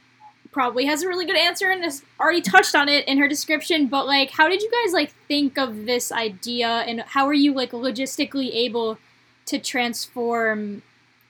probably 0.57 0.87
has 0.87 1.03
a 1.03 1.07
really 1.07 1.27
good 1.27 1.37
answer 1.37 1.71
and 1.71 1.85
has 1.85 2.03
already 2.19 2.41
touched 2.41 2.75
on 2.75 2.89
it 2.89 3.07
in 3.07 3.19
her 3.19 3.29
description 3.29 3.89
but 3.89 4.07
like 4.07 4.31
how 4.31 4.49
did 4.49 4.63
you 4.63 4.71
guys 4.71 4.95
like 4.95 5.13
think 5.29 5.59
of 5.59 5.85
this 5.85 6.11
idea 6.11 6.67
and 6.67 7.03
how 7.09 7.27
are 7.27 7.35
you 7.35 7.53
like 7.53 7.73
logistically 7.73 8.51
able 8.55 8.97
to 9.45 9.59
transform 9.59 10.81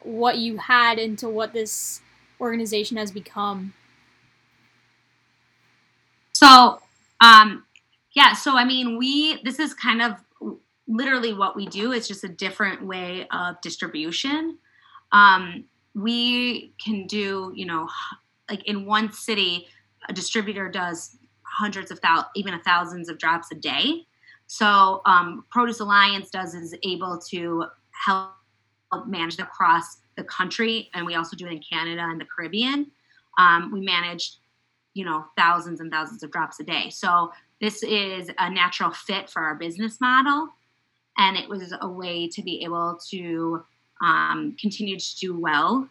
what 0.04 0.38
you 0.38 0.58
had 0.58 1.00
into 1.00 1.28
what 1.28 1.52
this 1.52 2.00
organization 2.40 2.96
has 2.98 3.10
become? 3.10 3.74
So 6.32 6.80
um 7.20 7.64
yeah 8.14 8.32
so 8.32 8.56
i 8.56 8.64
mean 8.64 8.96
we 8.96 9.42
this 9.42 9.58
is 9.58 9.74
kind 9.74 10.02
of 10.02 10.12
literally 10.86 11.32
what 11.32 11.56
we 11.56 11.66
do. 11.66 11.90
It's 11.90 12.06
just 12.06 12.22
a 12.22 12.28
different 12.28 12.86
way 12.86 13.26
of 13.32 13.60
distribution. 13.60 14.58
Um 15.10 15.64
we 15.96 16.72
can 16.78 17.08
do 17.08 17.50
you 17.56 17.66
know 17.66 17.88
like 18.50 18.66
in 18.66 18.86
one 18.86 19.12
city, 19.12 19.66
a 20.08 20.12
distributor 20.12 20.68
does 20.68 21.16
hundreds 21.42 21.90
of 21.90 21.98
thousands, 22.00 22.30
even 22.34 22.58
thousands 22.60 23.08
of 23.08 23.18
drops 23.18 23.50
a 23.50 23.54
day. 23.54 24.06
So 24.46 25.02
um, 25.06 25.44
Produce 25.50 25.80
Alliance 25.80 26.30
does 26.30 26.54
is 26.54 26.74
able 26.84 27.18
to 27.30 27.64
help 28.04 28.32
manage 29.06 29.38
across 29.38 29.98
the 30.16 30.24
country, 30.24 30.90
and 30.94 31.04
we 31.04 31.14
also 31.14 31.36
do 31.36 31.46
it 31.46 31.52
in 31.52 31.60
Canada 31.60 32.02
and 32.02 32.20
the 32.20 32.24
Caribbean. 32.24 32.90
Um, 33.38 33.70
we 33.72 33.80
manage, 33.80 34.36
you 34.94 35.04
know, 35.04 35.26
thousands 35.36 35.80
and 35.80 35.90
thousands 35.90 36.22
of 36.22 36.30
drops 36.30 36.60
a 36.60 36.64
day. 36.64 36.90
So 36.90 37.32
this 37.60 37.82
is 37.82 38.30
a 38.38 38.48
natural 38.48 38.90
fit 38.92 39.28
for 39.28 39.42
our 39.42 39.54
business 39.54 40.00
model, 40.00 40.48
and 41.18 41.36
it 41.36 41.48
was 41.48 41.74
a 41.80 41.88
way 41.88 42.28
to 42.28 42.42
be 42.42 42.62
able 42.62 42.98
to 43.10 43.64
um, 44.00 44.56
continue 44.60 44.98
to 44.98 45.16
do 45.16 45.38
well 45.38 45.88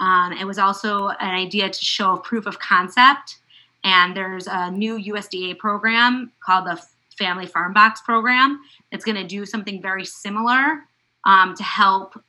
um, 0.00 0.32
it 0.32 0.46
was 0.46 0.58
also 0.58 1.08
an 1.08 1.34
idea 1.34 1.68
to 1.68 1.84
show 1.84 2.16
proof 2.18 2.46
of 2.46 2.58
concept. 2.58 3.38
And 3.84 4.16
there's 4.16 4.46
a 4.46 4.70
new 4.70 4.96
USDA 4.96 5.58
program 5.58 6.32
called 6.44 6.66
the 6.66 6.82
Family 7.16 7.46
Farm 7.46 7.72
Box 7.72 8.00
Program 8.02 8.60
that's 8.90 9.04
going 9.04 9.16
to 9.16 9.26
do 9.26 9.44
something 9.44 9.82
very 9.82 10.04
similar 10.04 10.84
um, 11.24 11.54
to 11.54 11.62
help 11.62 12.20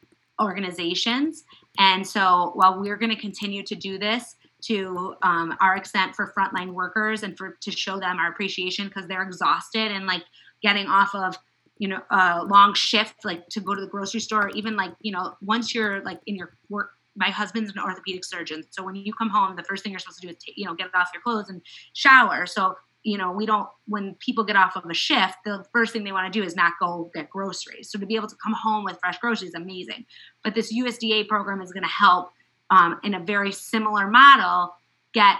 organizations. 0.42 1.44
And 1.78 2.06
so 2.06 2.52
while 2.56 2.80
we're 2.80 2.98
going 2.98 3.14
to 3.14 3.20
continue 3.20 3.64
to 3.64 3.76
do 3.76 3.98
this 3.98 4.36
to 4.62 5.16
um, 5.22 5.56
our 5.62 5.76
extent 5.76 6.16
for 6.16 6.34
frontline 6.38 6.74
workers 6.74 7.24
and 7.24 7.38
for 7.38 7.58
to 7.62 7.72
show 7.72 8.00
them 8.00 8.18
our 8.18 8.30
appreciation 8.30 8.88
because 8.88 9.08
they're 9.08 9.24
exhausted 9.24 9.92
and 9.92 10.06
like 10.06 10.24
getting 10.62 10.88
off 10.88 11.16
of 11.16 11.38
you 11.78 11.88
know 11.88 12.02
a 12.12 12.44
long 12.44 12.74
shift 12.74 13.24
like 13.24 13.48
to 13.48 13.62
go 13.62 13.74
to 13.74 13.80
the 13.80 13.88
grocery 13.88 14.20
store 14.20 14.50
even 14.50 14.76
like 14.76 14.92
you 15.00 15.14
know 15.14 15.34
once 15.42 15.74
you're 15.74 16.04
like 16.04 16.20
in 16.26 16.36
your 16.36 16.52
work 16.70 16.92
my 17.16 17.30
husband's 17.30 17.72
an 17.72 17.80
orthopedic 17.80 18.24
surgeon. 18.24 18.64
So 18.70 18.84
when 18.84 18.96
you 18.96 19.14
come 19.14 19.30
home, 19.30 19.56
the 19.56 19.64
first 19.64 19.84
thing 19.84 19.92
you're 19.92 20.00
supposed 20.00 20.22
to 20.22 20.28
do 20.28 20.32
is, 20.32 20.38
take, 20.38 20.58
you 20.58 20.66
know, 20.66 20.74
get 20.74 20.94
off 20.96 21.10
your 21.14 21.22
clothes 21.22 21.50
and 21.50 21.62
shower. 21.94 22.46
So, 22.46 22.76
you 23.04 23.18
know, 23.18 23.32
we 23.32 23.46
don't, 23.46 23.68
when 23.88 24.16
people 24.16 24.44
get 24.44 24.56
off 24.56 24.76
of 24.76 24.86
a 24.90 24.94
shift, 24.94 25.36
the 25.46 25.66
first 25.74 25.94
thing 25.94 26.04
they 26.04 26.12
want 26.12 26.32
to 26.32 26.40
do 26.40 26.46
is 26.46 26.56
not 26.56 26.74
go 26.80 27.12
get 27.14 27.30
groceries. 27.30 27.92
So 27.92 28.00
to 28.00 28.06
be 28.06 28.16
able 28.16 28.28
to 28.28 28.36
come 28.44 28.54
home 28.54 28.84
with 28.84 29.00
fresh 29.00 29.18
groceries 29.20 29.50
is 29.50 29.56
amazing. 29.56 30.06
But 30.44 30.56
this 30.56 30.74
USDA 30.74 31.28
program 31.28 31.62
is 31.62 31.72
going 31.72 31.84
to 31.84 31.90
help 31.90 32.32
um, 32.70 33.00
in 33.04 33.14
a 33.14 33.20
very 33.20 33.52
similar 33.52 34.08
model 34.08 34.74
get 35.14 35.38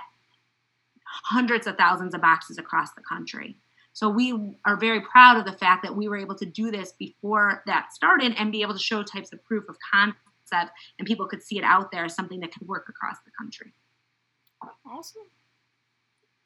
hundreds 1.06 1.68
of 1.68 1.78
thousands 1.78 2.14
of 2.14 2.22
boxes 2.22 2.58
across 2.58 2.94
the 2.94 3.02
country. 3.02 3.58
So 3.94 4.08
we 4.10 4.58
are 4.66 4.78
very 4.78 5.02
proud 5.02 5.38
of 5.38 5.46
the 5.46 5.58
fact 5.58 5.84
that 5.84 5.96
we 5.96 6.08
were 6.08 6.18
able 6.18 6.36
to 6.36 6.46
do 6.46 6.72
this 6.72 6.94
before 6.94 7.64
that 7.66 7.92
started 7.92 8.34
and 8.38 8.52
be 8.52 8.62
able 8.62 8.74
to 8.74 8.80
show 8.80 9.04
types 9.04 9.34
of 9.34 9.44
proof 9.44 9.68
of 9.68 9.76
concept 9.92 10.20
concept 10.50 10.72
and 10.98 11.08
people 11.08 11.28
could 11.28 11.44
see 11.44 11.58
it 11.58 11.64
out 11.64 11.92
there 11.92 12.06
as 12.06 12.16
something 12.16 12.40
that 12.42 12.54
could 12.54 12.68
work 12.68 12.88
across 12.90 13.18
the 13.26 13.32
country. 13.38 13.74
Awesome. 14.86 15.24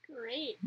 Great. 0.07 0.59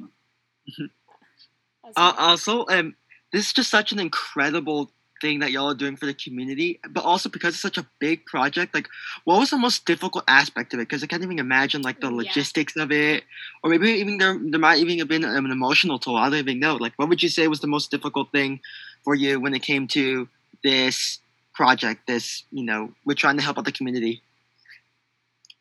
uh, 1.97 2.13
also, 2.19 2.67
um, 2.69 2.95
this 3.33 3.47
is 3.47 3.53
just 3.53 3.71
such 3.71 3.93
an 3.93 3.99
incredible 3.99 4.91
thing 5.21 5.39
that 5.39 5.51
y'all 5.51 5.71
are 5.71 5.75
doing 5.75 5.97
for 5.97 6.05
the 6.05 6.13
community, 6.13 6.79
but 6.91 7.03
also 7.03 7.31
because 7.31 7.55
it's 7.55 7.63
such 7.63 7.79
a 7.79 7.87
big 8.01 8.27
project. 8.27 8.75
Like, 8.75 8.89
what 9.25 9.39
was 9.39 9.51
the 9.51 9.57
most 9.57 9.87
difficult 9.87 10.25
aspect 10.29 10.75
of 10.75 10.81
it? 10.81 10.89
Because 10.89 11.03
I 11.03 11.07
can't 11.07 11.23
even 11.23 11.39
imagine 11.39 11.81
like 11.83 12.01
the 12.01 12.11
yeah. 12.11 12.17
logistics 12.17 12.77
of 12.77 12.93
it, 12.93 13.25
or 13.63 13.71
maybe 13.71 13.93
even 13.93 14.19
there, 14.19 14.39
there 14.39 14.61
might 14.61 14.79
even 14.79 14.99
have 14.99 15.09
been 15.09 15.25
an 15.25 15.51
emotional 15.51 15.99
toll. 15.99 16.17
I 16.17 16.29
don't 16.29 16.41
even 16.41 16.61
know. 16.61 16.77
Like, 16.77 16.93
what 16.97 17.09
would 17.09 17.23
you 17.23 17.31
say 17.31 17.49
was 17.49 17.61
the 17.61 17.67
most 17.67 17.91
difficult 17.91 18.31
thing 18.31 18.61
for 19.05 19.15
you 19.15 19.41
when 19.41 19.55
it 19.55 19.63
came 19.63 19.87
to 19.89 20.29
this 20.63 21.21
project, 21.57 22.07
this, 22.07 22.45
you 22.53 22.63
know, 22.63 22.93
we're 23.05 23.15
trying 23.15 23.37
to 23.39 23.43
help 23.43 23.59
out 23.59 23.65
the 23.65 23.73
community? 23.73 24.23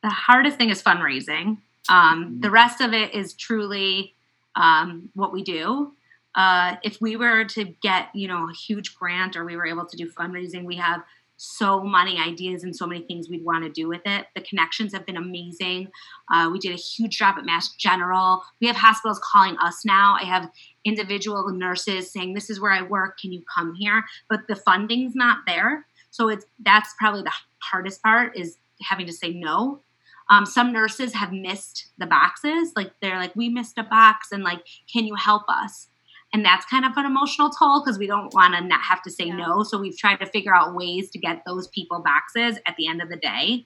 The 0.03 0.09
hardest 0.09 0.57
thing 0.57 0.69
is 0.69 0.83
fundraising. 0.83 1.57
Um, 1.87 2.25
mm-hmm. 2.25 2.39
the 2.41 2.51
rest 2.51 2.81
of 2.81 2.93
it 2.93 3.15
is 3.15 3.33
truly 3.33 4.13
um, 4.55 5.09
what 5.15 5.31
we 5.31 5.41
do. 5.41 5.93
Uh, 6.35 6.75
if 6.83 6.99
we 6.99 7.15
were 7.15 7.45
to 7.45 7.63
get, 7.81 8.09
you 8.13 8.27
know, 8.27 8.49
a 8.49 8.53
huge 8.53 8.95
grant 8.95 9.37
or 9.37 9.45
we 9.45 9.55
were 9.55 9.65
able 9.65 9.85
to 9.85 9.95
do 9.95 10.11
fundraising, 10.11 10.65
we 10.65 10.75
have 10.75 11.01
so 11.37 11.83
many 11.83 12.17
ideas 12.19 12.63
and 12.63 12.75
so 12.75 12.87
many 12.87 13.01
things 13.01 13.29
we'd 13.29 13.43
want 13.43 13.63
to 13.63 13.69
do 13.69 13.87
with 13.87 14.01
it. 14.05 14.27
The 14.35 14.41
connections 14.41 14.93
have 14.93 15.05
been 15.05 15.17
amazing. 15.17 15.89
Uh, 16.33 16.49
we 16.51 16.59
did 16.59 16.71
a 16.71 16.77
huge 16.77 17.17
job 17.17 17.35
at 17.37 17.45
Mass 17.45 17.73
General. 17.73 18.41
We 18.61 18.67
have 18.67 18.75
hospitals 18.75 19.19
calling 19.31 19.57
us 19.57 19.83
now. 19.85 20.17
I 20.19 20.25
have 20.25 20.49
individual 20.85 21.49
nurses 21.49 22.11
saying, 22.11 22.33
"This 22.33 22.49
is 22.49 22.59
where 22.59 22.71
I 22.71 22.81
work. 22.81 23.19
Can 23.19 23.31
you 23.31 23.43
come 23.53 23.75
here?" 23.75 24.05
But 24.29 24.47
the 24.47 24.55
funding's 24.55 25.15
not 25.15 25.39
there, 25.45 25.85
so 26.11 26.29
it's 26.29 26.45
that's 26.59 26.93
probably 26.97 27.23
the 27.23 27.33
hardest 27.59 28.01
part 28.01 28.37
is 28.37 28.57
having 28.81 29.05
to 29.07 29.13
say 29.13 29.33
no. 29.33 29.81
Um, 30.29 30.45
some 30.45 30.73
nurses 30.73 31.13
have 31.13 31.31
missed 31.31 31.87
the 31.97 32.07
boxes, 32.07 32.71
like 32.75 32.91
they're 33.01 33.19
like, 33.19 33.35
"We 33.35 33.49
missed 33.49 33.77
a 33.77 33.83
box," 33.83 34.31
and 34.31 34.43
like, 34.43 34.65
"Can 34.91 35.05
you 35.05 35.15
help 35.15 35.43
us?" 35.49 35.89
And 36.35 36.43
that's 36.43 36.65
kind 36.65 36.83
of 36.83 36.91
an 36.97 37.05
emotional 37.05 37.49
toll 37.49 37.81
because 37.81 37.97
we 37.97 38.07
don't 38.07 38.33
want 38.33 38.55
to 38.55 38.61
not 38.61 38.81
have 38.81 39.01
to 39.03 39.09
say 39.09 39.27
yeah. 39.27 39.37
no. 39.37 39.63
So 39.63 39.79
we've 39.79 39.97
tried 39.97 40.17
to 40.17 40.25
figure 40.25 40.53
out 40.53 40.75
ways 40.75 41.09
to 41.11 41.17
get 41.17 41.43
those 41.45 41.69
people 41.69 42.03
boxes 42.03 42.59
at 42.67 42.75
the 42.75 42.87
end 42.87 43.01
of 43.01 43.07
the 43.07 43.15
day. 43.15 43.65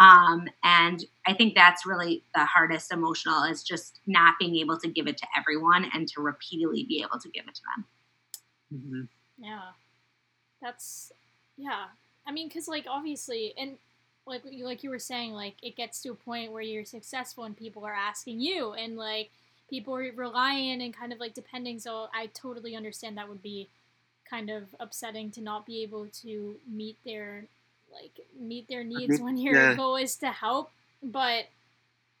Um, 0.00 0.48
and 0.64 1.04
i 1.26 1.34
think 1.34 1.54
that's 1.54 1.84
really 1.84 2.24
the 2.34 2.46
hardest 2.46 2.90
emotional 2.90 3.44
is 3.44 3.62
just 3.62 4.00
not 4.06 4.36
being 4.40 4.56
able 4.56 4.78
to 4.78 4.88
give 4.88 5.06
it 5.06 5.18
to 5.18 5.26
everyone 5.38 5.90
and 5.92 6.08
to 6.08 6.22
repeatedly 6.22 6.86
be 6.88 7.04
able 7.06 7.20
to 7.20 7.28
give 7.28 7.44
it 7.46 7.54
to 7.54 7.60
them. 7.76 7.84
Mm-hmm. 8.74 9.44
yeah. 9.44 9.68
That's 10.60 11.12
yeah. 11.56 11.84
I 12.26 12.32
mean 12.32 12.48
because 12.48 12.66
like 12.66 12.86
obviously 12.90 13.54
and 13.56 13.76
like 14.26 14.42
like 14.64 14.82
you 14.82 14.90
were 14.90 14.98
saying 14.98 15.32
like 15.32 15.54
it 15.62 15.76
gets 15.76 16.02
to 16.02 16.08
a 16.08 16.14
point 16.16 16.50
where 16.50 16.62
you're 16.62 16.84
successful 16.84 17.44
and 17.44 17.56
people 17.56 17.84
are 17.84 17.94
asking 17.94 18.40
you 18.40 18.72
and 18.72 18.96
like 18.96 19.30
people 19.70 19.94
are 19.94 20.12
relying 20.14 20.82
and 20.82 20.94
kind 20.94 21.12
of 21.12 21.20
like 21.20 21.34
depending. 21.34 21.78
So 21.78 22.08
I 22.14 22.26
totally 22.26 22.76
understand 22.76 23.16
that 23.16 23.28
would 23.28 23.42
be 23.42 23.68
kind 24.28 24.50
of 24.50 24.64
upsetting 24.78 25.30
to 25.32 25.40
not 25.40 25.66
be 25.66 25.82
able 25.82 26.06
to 26.22 26.56
meet 26.70 26.96
their 27.04 27.46
like 27.92 28.20
meet 28.38 28.68
their 28.68 28.84
needs 28.84 29.18
when 29.20 29.36
your 29.36 29.54
Yeah. 29.54 29.74
goal 29.76 29.96
is 29.96 30.16
to 30.16 30.28
help. 30.28 30.70
But 31.02 31.46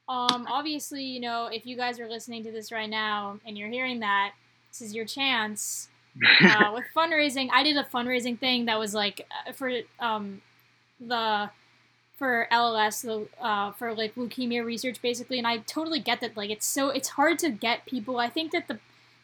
um, 0.08 0.46
obviously, 0.48 1.04
you 1.04 1.20
know, 1.20 1.46
if 1.46 1.66
you 1.66 1.76
guys 1.76 2.00
are 2.00 2.08
listening 2.08 2.42
to 2.44 2.50
this 2.52 2.72
right 2.72 2.90
now 2.90 3.38
and 3.46 3.56
you're 3.56 3.68
hearing 3.68 4.00
that, 4.00 4.32
this 4.70 4.82
is 4.82 4.94
your 4.94 5.04
chance. 5.04 5.88
Uh, 6.44 6.72
with 6.74 6.84
fundraising, 6.94 7.48
I 7.52 7.62
did 7.62 7.76
a 7.76 7.84
fundraising 7.84 8.38
thing 8.38 8.66
that 8.66 8.78
was 8.78 8.94
like 8.94 9.26
uh, 9.46 9.52
for 9.52 9.70
um, 10.00 10.42
the 11.00 11.50
for 12.20 12.46
LLS, 12.52 13.26
uh, 13.40 13.72
for 13.72 13.94
like 13.94 14.14
leukemia 14.14 14.62
research, 14.62 15.00
basically. 15.00 15.38
And 15.38 15.46
I 15.46 15.56
totally 15.56 16.00
get 16.00 16.20
that. 16.20 16.36
Like, 16.36 16.50
it's 16.50 16.66
so 16.66 16.90
it's 16.90 17.08
hard 17.08 17.38
to 17.38 17.48
get 17.48 17.86
people. 17.86 18.18
I 18.18 18.28
think 18.28 18.52
that 18.52 18.68
the 18.68 18.78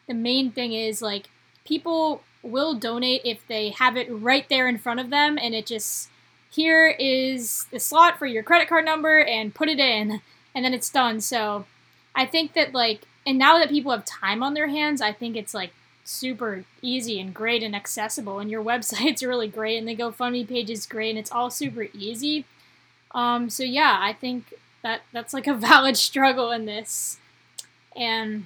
the 0.07 0.15
main 0.15 0.49
thing 0.49 0.73
is 0.73 0.99
like 0.99 1.27
people 1.63 2.23
will 2.41 2.73
donate 2.73 3.21
if 3.23 3.47
they 3.47 3.69
have 3.69 3.95
it 3.95 4.07
right 4.09 4.49
there 4.49 4.67
in 4.67 4.79
front 4.79 4.99
of 4.99 5.11
them, 5.11 5.37
and 5.39 5.53
it 5.53 5.67
just 5.67 6.09
here 6.49 6.87
is 6.87 7.67
the 7.69 7.79
slot 7.79 8.17
for 8.17 8.25
your 8.25 8.41
credit 8.41 8.67
card 8.67 8.83
number 8.83 9.19
and 9.19 9.53
put 9.53 9.69
it 9.69 9.79
in, 9.79 10.21
and 10.55 10.65
then 10.65 10.73
it's 10.73 10.89
done. 10.89 11.21
So 11.21 11.67
I 12.15 12.25
think 12.25 12.53
that 12.53 12.73
like, 12.73 13.01
and 13.27 13.37
now 13.37 13.59
that 13.59 13.69
people 13.69 13.91
have 13.91 14.05
time 14.05 14.41
on 14.41 14.55
their 14.55 14.69
hands, 14.69 15.01
I 15.01 15.13
think 15.13 15.37
it's 15.37 15.53
like 15.53 15.71
super 16.03 16.63
easy 16.81 17.19
and 17.19 17.31
great 17.31 17.61
and 17.61 17.75
accessible 17.75 18.39
and 18.39 18.49
your 18.49 18.63
website's 18.71 19.21
really 19.21 19.47
great 19.47 19.77
and 19.77 19.87
the 19.87 19.95
GoFundMe 19.95 20.47
page 20.47 20.71
is 20.71 20.87
great 20.87 21.11
and 21.11 21.19
it's 21.19 21.31
all 21.31 21.51
super 21.51 21.89
easy. 21.93 22.45
Um, 23.17 23.49
so 23.49 23.63
yeah, 23.63 23.97
I 23.99 24.13
think 24.13 24.53
that 24.83 25.01
that's 25.11 25.33
like 25.33 25.47
a 25.47 25.53
valid 25.69 25.97
struggle 25.97 26.51
in 26.51 26.65
this, 26.65 27.17
and 27.95 28.45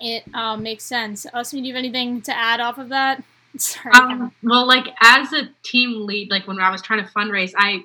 it 0.00 0.24
um, 0.32 0.62
makes 0.62 0.84
sense. 0.84 1.26
Usmi, 1.34 1.50
do 1.50 1.58
you 1.58 1.74
have 1.74 1.78
anything 1.78 2.22
to 2.22 2.36
add 2.36 2.60
off 2.60 2.78
of 2.78 2.88
that? 2.90 3.22
Sorry. 3.58 3.92
Um, 3.94 4.32
well, 4.44 4.66
like 4.66 4.86
as 5.02 5.32
a 5.32 5.48
team 5.64 6.06
lead, 6.06 6.30
like 6.30 6.46
when 6.46 6.60
I 6.60 6.70
was 6.70 6.80
trying 6.80 7.04
to 7.04 7.10
fundraise, 7.12 7.50
I 7.56 7.82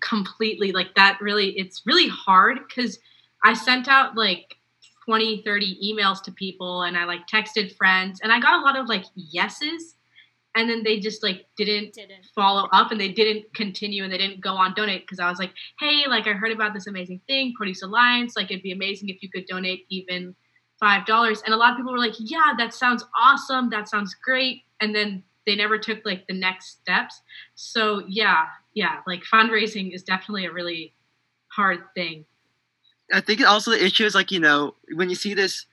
completely 0.00 0.72
like 0.72 0.96
that. 0.96 1.18
Really, 1.20 1.50
it's 1.50 1.82
really 1.86 2.08
hard 2.08 2.58
because 2.66 2.98
I 3.44 3.54
sent 3.54 3.86
out 3.86 4.16
like 4.16 4.56
20, 5.04 5.42
30 5.42 5.78
emails 5.84 6.20
to 6.24 6.32
people, 6.32 6.82
and 6.82 6.98
I 6.98 7.04
like 7.04 7.28
texted 7.32 7.76
friends, 7.76 8.20
and 8.24 8.32
I 8.32 8.40
got 8.40 8.60
a 8.60 8.64
lot 8.64 8.76
of 8.76 8.88
like 8.88 9.04
yeses, 9.14 9.94
and 10.58 10.68
then 10.68 10.82
they 10.82 10.98
just 10.98 11.22
like 11.22 11.46
didn't 11.56 11.94
didn't. 11.94 12.26
follow 12.34 12.68
up 12.72 12.90
and 12.90 13.00
they 13.00 13.12
didn't 13.12 13.54
continue 13.54 14.02
and 14.02 14.12
they 14.12 14.18
didn't 14.18 14.40
go 14.40 14.54
on 14.54 14.74
donate 14.74 15.02
because 15.02 15.20
I 15.20 15.30
was 15.30 15.38
like, 15.38 15.52
hey, 15.78 16.02
like 16.08 16.26
I 16.26 16.32
heard 16.32 16.50
about 16.50 16.74
this 16.74 16.88
amazing 16.88 17.20
thing, 17.28 17.54
Produce 17.56 17.82
Alliance. 17.82 18.34
Like 18.36 18.50
it'd 18.50 18.64
be 18.64 18.72
amazing 18.72 19.08
if 19.08 19.22
you 19.22 19.30
could 19.30 19.46
donate 19.46 19.86
even 19.88 20.34
five 20.80 21.06
dollars. 21.06 21.42
And 21.46 21.54
a 21.54 21.56
lot 21.56 21.70
of 21.70 21.76
people 21.76 21.92
were 21.92 21.98
like, 22.00 22.14
yeah, 22.18 22.54
that 22.58 22.74
sounds 22.74 23.04
awesome. 23.16 23.70
That 23.70 23.88
sounds 23.88 24.16
great. 24.24 24.62
And 24.80 24.92
then 24.92 25.22
they 25.46 25.54
never 25.54 25.78
took 25.78 26.04
like 26.04 26.26
the 26.26 26.34
next 26.34 26.80
steps. 26.80 27.22
So 27.54 28.02
yeah, 28.08 28.46
yeah, 28.74 28.96
like 29.06 29.22
fundraising 29.32 29.94
is 29.94 30.02
definitely 30.02 30.46
a 30.46 30.52
really 30.52 30.92
hard 31.46 31.78
thing. 31.94 32.24
I 33.12 33.20
think 33.20 33.40
also 33.46 33.70
the 33.70 33.84
issue 33.84 34.04
is 34.04 34.16
like 34.16 34.32
you 34.32 34.40
know 34.40 34.74
when 34.92 35.08
you 35.08 35.14
see 35.14 35.34
this, 35.34 35.66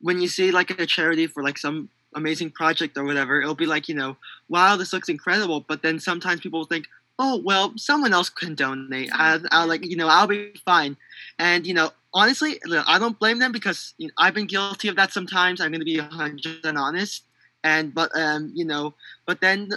when 0.00 0.22
you 0.22 0.28
see 0.28 0.50
like 0.50 0.70
a 0.70 0.86
charity 0.86 1.26
for 1.26 1.42
like 1.42 1.58
some 1.58 1.90
amazing 2.14 2.50
project 2.50 2.96
or 2.96 3.04
whatever, 3.04 3.40
it'll 3.40 3.54
be 3.54 3.66
like 3.66 3.88
you 3.88 3.94
know, 3.94 4.16
wow, 4.48 4.76
this 4.76 4.92
looks 4.92 5.08
incredible. 5.08 5.60
But 5.60 5.82
then 5.82 5.98
sometimes 5.98 6.40
people 6.40 6.60
will 6.60 6.66
think, 6.66 6.86
oh 7.18 7.40
well, 7.44 7.72
someone 7.76 8.12
else 8.12 8.30
can 8.30 8.54
donate. 8.54 9.10
I, 9.12 9.38
I'll 9.50 9.66
like 9.66 9.84
you 9.84 9.96
know 9.96 10.08
I'll 10.08 10.26
be 10.26 10.52
fine. 10.64 10.96
And 11.38 11.66
you 11.66 11.74
know 11.74 11.92
honestly, 12.12 12.60
I 12.86 12.98
don't 12.98 13.18
blame 13.18 13.38
them 13.38 13.52
because 13.52 13.94
you 13.98 14.08
know, 14.08 14.14
I've 14.18 14.34
been 14.34 14.46
guilty 14.46 14.88
of 14.88 14.96
that 14.96 15.12
sometimes. 15.12 15.60
I'm 15.60 15.70
going 15.70 15.80
to 15.80 15.84
be 15.84 16.00
100 16.00 16.42
percent 16.42 16.78
honest. 16.78 17.24
And 17.62 17.94
but 17.94 18.10
um 18.16 18.52
you 18.54 18.64
know, 18.64 18.94
but 19.26 19.40
then 19.40 19.70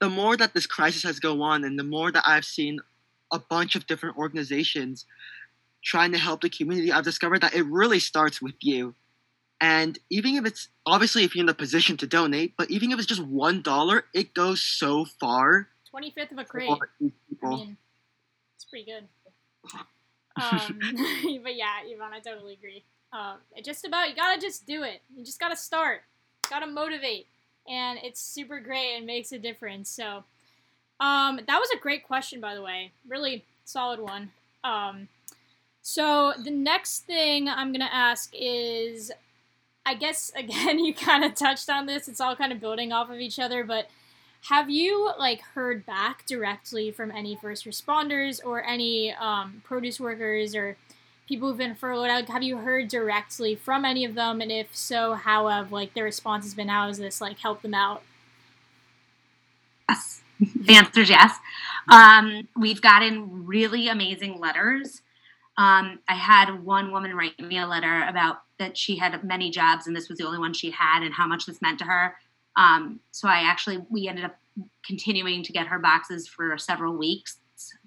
the, 0.00 0.08
more 0.08 0.36
that 0.36 0.52
this 0.54 0.66
crisis 0.66 1.04
has 1.04 1.20
go 1.20 1.42
on, 1.42 1.62
and 1.62 1.78
the 1.78 1.84
more 1.84 2.10
that 2.10 2.24
I've 2.26 2.44
seen 2.44 2.80
a 3.30 3.38
bunch 3.38 3.76
of 3.76 3.86
different 3.86 4.16
organizations 4.16 5.06
trying 5.82 6.12
to 6.12 6.18
help 6.18 6.40
the 6.40 6.50
community, 6.50 6.90
I've 6.90 7.04
discovered 7.04 7.40
that 7.42 7.54
it 7.54 7.64
really 7.66 8.00
starts 8.00 8.42
with 8.42 8.54
you. 8.60 8.94
And 9.62 9.96
even 10.10 10.34
if 10.34 10.44
it's 10.44 10.68
obviously 10.84 11.22
if 11.22 11.36
you're 11.36 11.42
in 11.42 11.46
the 11.46 11.54
position 11.54 11.96
to 11.98 12.06
donate, 12.06 12.54
but 12.58 12.68
even 12.68 12.90
if 12.90 12.98
it's 12.98 13.06
just 13.06 13.24
one 13.24 13.62
dollar, 13.62 14.04
it 14.12 14.34
goes 14.34 14.60
so 14.60 15.04
far. 15.04 15.68
25th 15.94 16.32
of 16.32 16.38
a 16.38 16.44
crate. 16.44 16.68
I 17.44 17.48
mean, 17.48 17.76
it's 18.56 18.64
pretty 18.64 18.84
good. 18.84 19.06
Um, 20.34 20.80
but 21.44 21.54
yeah, 21.54 21.76
Yvonne, 21.84 22.12
I 22.12 22.18
totally 22.18 22.54
agree. 22.54 22.82
Um, 23.12 23.36
just 23.62 23.84
about 23.84 24.08
you 24.08 24.16
gotta 24.16 24.40
just 24.40 24.66
do 24.66 24.82
it. 24.82 25.00
You 25.16 25.24
just 25.24 25.38
gotta 25.38 25.54
start. 25.54 26.02
Gotta 26.50 26.66
motivate, 26.66 27.28
and 27.68 28.00
it's 28.02 28.20
super 28.20 28.58
great 28.58 28.96
and 28.96 29.06
makes 29.06 29.30
a 29.30 29.38
difference. 29.38 29.88
So, 29.88 30.24
um, 30.98 31.38
that 31.46 31.58
was 31.60 31.68
a 31.72 31.78
great 31.78 32.04
question, 32.04 32.40
by 32.40 32.56
the 32.56 32.62
way. 32.62 32.90
Really 33.06 33.44
solid 33.64 34.00
one. 34.00 34.32
Um, 34.64 35.06
so 35.82 36.32
the 36.42 36.50
next 36.50 37.04
thing 37.04 37.48
I'm 37.48 37.70
gonna 37.70 37.88
ask 37.92 38.32
is, 38.32 39.12
I 39.84 39.94
guess 39.94 40.32
again 40.36 40.78
you 40.78 40.94
kind 40.94 41.24
of 41.24 41.34
touched 41.34 41.70
on 41.70 41.86
this. 41.86 42.08
It's 42.08 42.20
all 42.20 42.36
kind 42.36 42.52
of 42.52 42.60
building 42.60 42.92
off 42.92 43.10
of 43.10 43.20
each 43.20 43.38
other, 43.38 43.64
but 43.64 43.88
have 44.48 44.68
you 44.68 45.12
like 45.18 45.40
heard 45.40 45.86
back 45.86 46.26
directly 46.26 46.90
from 46.90 47.12
any 47.12 47.36
first 47.36 47.64
responders 47.64 48.40
or 48.44 48.64
any 48.64 49.12
um, 49.12 49.62
produce 49.64 50.00
workers 50.00 50.56
or 50.56 50.76
people 51.28 51.48
who've 51.48 51.58
been 51.58 51.76
furloughed 51.76 52.10
out? 52.10 52.28
Have 52.28 52.42
you 52.42 52.58
heard 52.58 52.88
directly 52.88 53.54
from 53.54 53.84
any 53.84 54.04
of 54.04 54.14
them? 54.14 54.40
And 54.40 54.50
if 54.50 54.74
so, 54.74 55.14
how 55.14 55.46
have 55.46 55.70
like 55.70 55.94
their 55.94 56.04
responses 56.04 56.54
been? 56.54 56.68
How 56.68 56.88
has 56.88 56.98
this 56.98 57.20
like 57.20 57.38
helped 57.38 57.62
them 57.62 57.74
out? 57.74 58.02
Yes. 59.88 60.20
The 60.56 60.74
answer 60.74 61.02
is 61.02 61.10
yes. 61.10 61.36
Um, 61.88 62.48
we've 62.56 62.82
gotten 62.82 63.46
really 63.46 63.86
amazing 63.86 64.40
letters. 64.40 65.00
Um, 65.58 65.98
I 66.08 66.14
had 66.14 66.64
one 66.64 66.92
woman 66.92 67.14
write 67.14 67.38
me 67.38 67.58
a 67.58 67.66
letter 67.66 68.04
about 68.08 68.38
that 68.58 68.76
she 68.76 68.96
had 68.96 69.22
many 69.22 69.50
jobs 69.50 69.86
and 69.86 69.94
this 69.94 70.08
was 70.08 70.18
the 70.18 70.26
only 70.26 70.38
one 70.38 70.54
she 70.54 70.70
had 70.70 71.02
and 71.02 71.12
how 71.12 71.26
much 71.26 71.46
this 71.46 71.60
meant 71.60 71.78
to 71.80 71.84
her. 71.84 72.16
Um, 72.56 73.00
so 73.10 73.28
I 73.28 73.40
actually, 73.40 73.84
we 73.90 74.08
ended 74.08 74.24
up 74.24 74.36
continuing 74.86 75.42
to 75.42 75.52
get 75.52 75.66
her 75.66 75.78
boxes 75.78 76.26
for 76.26 76.56
several 76.58 76.96
weeks 76.96 77.38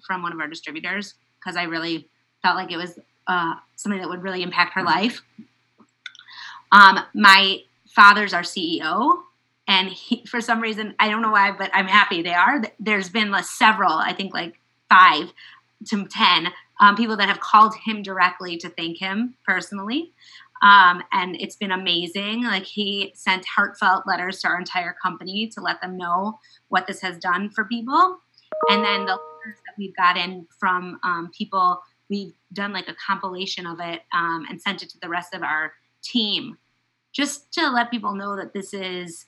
from 0.06 0.22
one 0.22 0.32
of 0.32 0.40
our 0.40 0.48
distributors 0.48 1.14
because 1.38 1.56
I 1.56 1.64
really 1.64 2.08
felt 2.42 2.56
like 2.56 2.70
it 2.70 2.76
was 2.76 2.98
uh, 3.26 3.54
something 3.74 4.00
that 4.00 4.08
would 4.08 4.22
really 4.22 4.42
impact 4.42 4.74
her 4.74 4.82
life. 4.82 5.22
Um, 6.72 7.00
my 7.14 7.60
father's 7.88 8.34
our 8.34 8.42
CEO, 8.42 9.18
and 9.68 9.88
he, 9.88 10.24
for 10.26 10.40
some 10.40 10.60
reason, 10.60 10.94
I 10.98 11.08
don't 11.08 11.22
know 11.22 11.30
why, 11.30 11.52
but 11.52 11.70
I'm 11.72 11.86
happy 11.86 12.22
they 12.22 12.34
are. 12.34 12.62
There's 12.78 13.08
been 13.08 13.30
like 13.30 13.44
several, 13.44 13.92
I 13.92 14.12
think 14.12 14.34
like 14.34 14.58
five 14.88 15.32
to 15.88 16.06
ten 16.06 16.48
um, 16.80 16.96
people 16.96 17.16
that 17.16 17.28
have 17.28 17.40
called 17.40 17.74
him 17.84 18.02
directly 18.02 18.56
to 18.58 18.68
thank 18.68 18.98
him 18.98 19.34
personally. 19.44 20.12
Um, 20.62 21.02
and 21.12 21.36
it's 21.40 21.56
been 21.56 21.72
amazing. 21.72 22.44
Like 22.44 22.64
he 22.64 23.12
sent 23.14 23.44
heartfelt 23.46 24.04
letters 24.06 24.40
to 24.40 24.48
our 24.48 24.58
entire 24.58 24.94
company 25.02 25.48
to 25.48 25.60
let 25.60 25.80
them 25.80 25.96
know 25.96 26.38
what 26.68 26.86
this 26.86 27.00
has 27.02 27.18
done 27.18 27.50
for 27.50 27.64
people. 27.64 28.18
And 28.70 28.82
then 28.82 29.04
the 29.04 29.12
letters 29.12 29.60
that 29.66 29.74
we've 29.76 29.96
gotten 29.96 30.46
from 30.58 30.98
um, 31.02 31.30
people, 31.36 31.82
we've 32.08 32.32
done 32.52 32.72
like 32.72 32.88
a 32.88 32.94
compilation 32.94 33.66
of 33.66 33.80
it 33.80 34.02
um, 34.14 34.46
and 34.48 34.60
sent 34.60 34.82
it 34.82 34.88
to 34.90 34.98
the 35.00 35.08
rest 35.08 35.34
of 35.34 35.42
our 35.42 35.74
team, 36.02 36.56
just 37.12 37.52
to 37.52 37.70
let 37.70 37.90
people 37.90 38.14
know 38.14 38.36
that 38.36 38.54
this 38.54 38.72
is. 38.72 39.26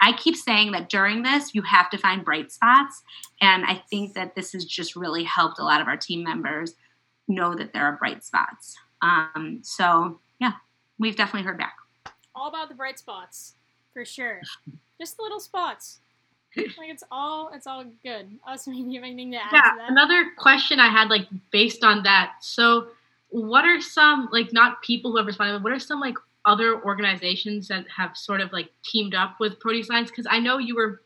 I 0.00 0.12
keep 0.12 0.36
saying 0.36 0.72
that 0.72 0.88
during 0.88 1.22
this, 1.22 1.54
you 1.54 1.62
have 1.62 1.90
to 1.90 1.98
find 1.98 2.24
bright 2.24 2.50
spots. 2.52 3.02
And 3.40 3.64
I 3.64 3.82
think 3.90 4.14
that 4.14 4.34
this 4.34 4.52
has 4.52 4.64
just 4.64 4.96
really 4.96 5.24
helped 5.24 5.58
a 5.58 5.64
lot 5.64 5.80
of 5.80 5.88
our 5.88 5.96
team 5.96 6.22
members 6.24 6.74
know 7.28 7.54
that 7.54 7.72
there 7.72 7.84
are 7.84 7.96
bright 7.96 8.24
spots. 8.24 8.76
Um, 9.02 9.60
so 9.62 10.20
yeah, 10.40 10.52
we've 10.98 11.16
definitely 11.16 11.46
heard 11.46 11.58
back. 11.58 11.76
All 12.34 12.48
about 12.48 12.68
the 12.68 12.74
bright 12.74 12.98
spots, 12.98 13.54
for 13.92 14.04
sure. 14.04 14.40
Just 15.00 15.16
the 15.16 15.22
little 15.22 15.40
spots. 15.40 16.00
Like 16.56 16.88
it's 16.88 17.04
all 17.10 17.50
it's 17.52 17.66
all 17.66 17.84
good. 18.02 18.30
Us, 18.46 18.66
you 18.66 18.94
have 18.94 19.04
anything 19.04 19.32
to 19.32 19.36
add 19.38 19.50
Yeah, 19.52 19.60
to 19.60 19.76
that? 19.78 19.90
another 19.90 20.30
question 20.38 20.80
I 20.80 20.88
had 20.88 21.10
like 21.10 21.26
based 21.50 21.84
on 21.84 22.02
that. 22.04 22.32
So, 22.40 22.88
what 23.28 23.64
are 23.66 23.80
some 23.80 24.28
like 24.32 24.52
not 24.52 24.80
people 24.82 25.10
who 25.10 25.18
have 25.18 25.26
responded, 25.26 25.54
but 25.58 25.62
what 25.64 25.72
are 25.72 25.78
some 25.78 26.00
like 26.00 26.16
other 26.46 26.82
organizations 26.82 27.68
that 27.68 27.84
have 27.94 28.16
sort 28.16 28.40
of 28.40 28.52
like 28.52 28.70
teamed 28.84 29.14
up 29.14 29.36
with 29.40 29.60
Produce 29.60 29.88
Alliance? 29.88 30.10
Because 30.10 30.26
I 30.30 30.38
know 30.38 30.58
you 30.58 30.74
were 30.74 31.02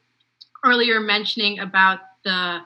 earlier 0.64 1.00
mentioning 1.00 1.58
about 1.58 2.00
the 2.24 2.60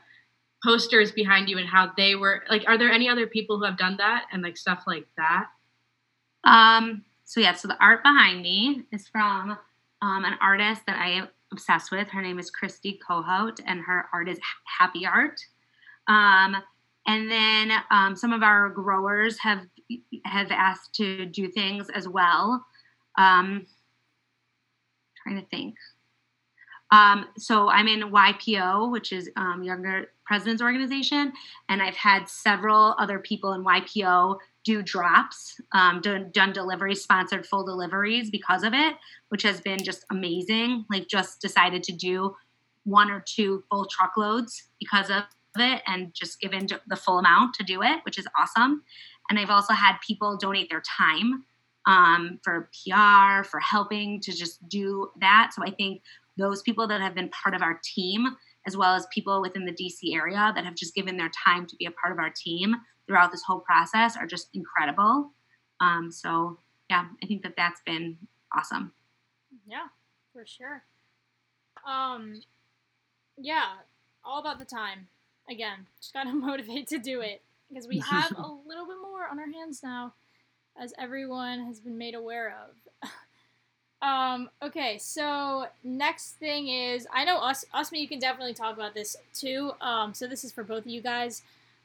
posters 0.62 1.12
behind 1.12 1.48
you 1.48 1.58
and 1.58 1.68
how 1.68 1.92
they 1.96 2.14
were 2.14 2.42
like. 2.50 2.64
Are 2.66 2.78
there 2.78 2.90
any 2.90 3.08
other 3.08 3.26
people 3.26 3.58
who 3.58 3.64
have 3.64 3.76
done 3.78 3.96
that 3.98 4.24
and 4.32 4.42
like 4.42 4.56
stuff 4.56 4.84
like 4.87 5.06
that? 5.16 5.46
Um, 6.44 7.04
so 7.24 7.40
yeah, 7.40 7.54
so 7.54 7.68
the 7.68 7.82
art 7.82 8.02
behind 8.02 8.42
me 8.42 8.82
is 8.92 9.08
from 9.08 9.56
um, 10.02 10.24
an 10.24 10.34
artist 10.40 10.82
that 10.87 10.98
I 10.98 11.10
am 11.10 11.28
obsessed 11.52 11.90
with. 11.90 12.08
Her 12.08 12.22
name 12.22 12.38
is 12.38 12.50
Christy 12.50 12.98
Cohout, 13.06 13.60
and 13.66 13.80
her 13.80 14.06
art 14.12 14.28
is 14.28 14.38
Happy 14.78 15.06
Art. 15.06 15.40
Um, 16.06 16.56
and 17.07 17.31
then 17.31 17.73
um, 17.90 18.17
some 18.17 18.33
of 18.33 18.43
our 18.43 18.71
growers 18.71 19.38
have 19.40 19.67
have 20.25 20.51
asked 20.51 20.95
to 20.95 21.27
do 21.27 21.49
things 21.49 21.88
as 21.90 22.09
well. 22.09 22.64
Um, 23.19 23.67
trying 25.23 25.40
to 25.40 25.47
think. 25.49 25.77
Um, 26.90 27.27
so 27.37 27.69
I'm 27.69 27.88
in 27.88 28.12
YPO, 28.12 28.93
which 28.93 29.12
is 29.12 29.31
um, 29.37 29.62
Younger 29.62 30.12
Presidents 30.27 30.62
Organization, 30.62 31.33
and 31.69 31.83
I've 31.83 31.97
had 31.97 32.29
several 32.29 32.95
other 32.99 33.19
people 33.19 33.53
in 33.53 33.64
YPO 33.64 34.38
do 34.64 34.83
drops, 34.83 35.61
um, 35.73 36.01
done, 36.01 36.31
done 36.33 36.53
deliveries, 36.53 37.03
sponsored 37.03 37.47
full 37.47 37.64
deliveries 37.64 38.31
because 38.31 38.62
of 38.62 38.73
it, 38.73 38.95
which 39.29 39.43
has 39.43 39.61
been 39.61 39.83
just 39.83 40.05
amazing. 40.11 40.85
Like 40.88 41.09
just 41.09 41.40
decided 41.40 41.83
to 41.85 41.93
do 41.93 42.37
one 42.85 43.11
or 43.11 43.25
two 43.27 43.64
full 43.71 43.87
truckloads 43.87 44.64
because 44.79 45.11
of 45.11 45.25
it 45.61 45.83
and 45.87 46.12
just 46.14 46.40
given 46.40 46.67
the 46.87 46.97
full 46.97 47.19
amount 47.19 47.55
to 47.55 47.64
do 47.64 47.83
it, 47.83 48.01
which 48.05 48.19
is 48.19 48.27
awesome. 48.38 48.83
And 49.31 49.38
I've 49.38 49.51
also 49.51 49.73
had 49.73 49.97
people 50.07 50.37
donate 50.37 50.71
their 50.71 50.83
time 50.83 51.45
um, 51.87 52.40
for 52.43 52.71
PR, 52.73 53.45
for 53.45 53.61
helping 53.61 54.21
to 54.21 54.33
just 54.33 54.67
do 54.69 55.11
that. 55.21 55.53
So 55.55 55.62
I 55.64 55.71
think 55.71 56.03
those 56.37 56.62
people 56.62 56.87
that 56.88 57.01
have 57.01 57.14
been 57.14 57.29
part 57.31 57.55
of 57.55 57.62
our 57.62 57.81
team, 57.83 58.37
as 58.67 58.77
well 58.77 58.95
as 58.95 59.07
people 59.12 59.40
within 59.40 59.64
the 59.64 59.73
DC 59.73 60.14
area 60.14 60.53
that 60.55 60.64
have 60.64 60.75
just 60.75 60.95
given 60.95 61.17
their 61.17 61.31
time 61.45 61.67
to 61.67 61.77
be 61.77 61.87
a 61.87 61.90
part 61.90 62.12
of 62.12 62.19
our 62.19 62.31
team 62.31 62.77
throughout 63.07 63.31
this 63.31 63.43
whole 63.47 63.61
process, 63.61 64.17
are 64.17 64.27
just 64.27 64.49
incredible. 64.55 65.31
Um, 65.81 66.11
so, 66.11 66.59
yeah, 66.90 67.07
I 67.23 67.27
think 67.27 67.43
that 67.43 67.55
that's 67.57 67.81
been 67.85 68.17
awesome. 68.57 68.93
Yeah, 69.67 69.87
for 70.33 70.45
sure. 70.47 70.83
Um, 71.87 72.40
yeah, 73.38 73.73
all 74.25 74.40
about 74.40 74.59
the 74.59 74.64
time. 74.64 75.09
Again, 75.48 75.87
just 76.00 76.12
gotta 76.12 76.33
motivate 76.33 76.88
to 76.88 76.98
do 76.98 77.20
it 77.20 77.42
because 77.68 77.87
we 77.88 77.98
have 78.00 78.33
a 78.33 78.40
little 78.66 78.87
bit 78.87 78.96
more 79.02 79.26
on 79.30 79.38
our 79.38 79.50
hands 79.50 79.83
now, 79.83 80.14
as 80.80 80.92
everyone 80.98 81.64
has 81.66 81.80
been 81.80 81.98
made 81.98 82.14
aware 82.14 82.57
of. 82.62 83.11
Um, 84.02 84.50
okay, 84.62 84.98
so 84.98 85.66
next 85.83 86.33
thing 86.33 86.68
is 86.68 87.07
I 87.11 87.24
know 87.24 87.38
us 87.38 87.64
Usmi 87.74 88.00
you 88.00 88.09
can 88.09 88.18
definitely 88.18 88.52
talk 88.52 88.76
about 88.76 88.92
this 88.92 89.16
too. 89.33 89.72
Um, 89.80 90.12
so 90.12 90.26
this 90.26 90.44
is 90.44 90.52
for 90.52 90.62
both 90.62 90.80
of 90.80 90.88
you 90.88 91.00
guys. 91.00 91.40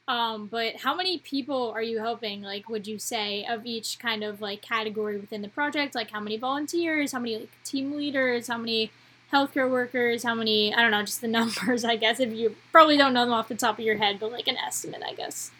Um, 0.06 0.48
but 0.50 0.76
how 0.76 0.94
many 0.94 1.18
people 1.18 1.70
are 1.70 1.82
you 1.82 1.98
helping? 1.98 2.42
Like, 2.42 2.68
would 2.68 2.86
you 2.86 2.98
say 2.98 3.46
of 3.48 3.64
each 3.64 3.98
kind 3.98 4.22
of 4.22 4.40
like 4.42 4.60
category 4.60 5.16
within 5.16 5.40
the 5.40 5.48
project? 5.48 5.94
Like, 5.94 6.10
how 6.10 6.20
many 6.20 6.36
volunteers? 6.36 7.12
How 7.12 7.20
many 7.20 7.38
like 7.38 7.64
team 7.64 7.92
leaders? 7.92 8.48
How 8.48 8.58
many 8.58 8.90
healthcare 9.32 9.70
workers? 9.70 10.22
How 10.22 10.34
many? 10.34 10.74
I 10.74 10.82
don't 10.82 10.90
know, 10.90 11.02
just 11.02 11.20
the 11.20 11.28
numbers. 11.38 11.84
I 11.84 11.96
guess 11.96 12.20
if 12.20 12.32
you 12.32 12.56
probably 12.72 12.96
don't 12.96 13.12
know 13.12 13.24
them 13.24 13.34
off 13.34 13.48
the 13.48 13.54
top 13.54 13.78
of 13.78 13.84
your 13.84 13.98
head, 13.98 14.18
but 14.20 14.32
like 14.32 14.48
an 14.48 14.56
estimate, 14.56 15.02
I 15.06 15.14
guess. 15.14 15.50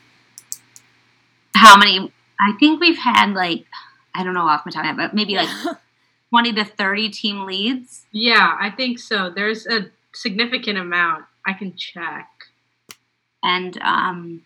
How 1.55 1.77
many? 1.77 2.13
I 2.41 2.53
think 2.59 2.81
we've 2.81 2.99
had 2.99 3.35
like 3.35 3.65
I 4.15 4.25
don't 4.25 4.35
know 4.35 4.47
off 4.47 4.63
my 4.65 4.73
top 4.73 4.81
of 4.81 4.85
my 4.85 4.87
head, 4.89 4.97
but 4.97 5.15
maybe 5.15 5.37
like 5.37 5.49
20 6.31 6.53
to 6.55 6.65
30 6.65 7.11
team 7.11 7.45
leads? 7.45 8.07
Yeah, 8.13 8.57
I 8.59 8.71
think 8.71 8.99
so. 8.99 9.31
There's 9.31 9.67
a 9.67 9.91
significant 10.13 10.79
amount. 10.79 11.25
I 11.47 11.53
can 11.53 11.77
check. 11.77 12.29
And 13.43 13.79
um, 13.83 14.43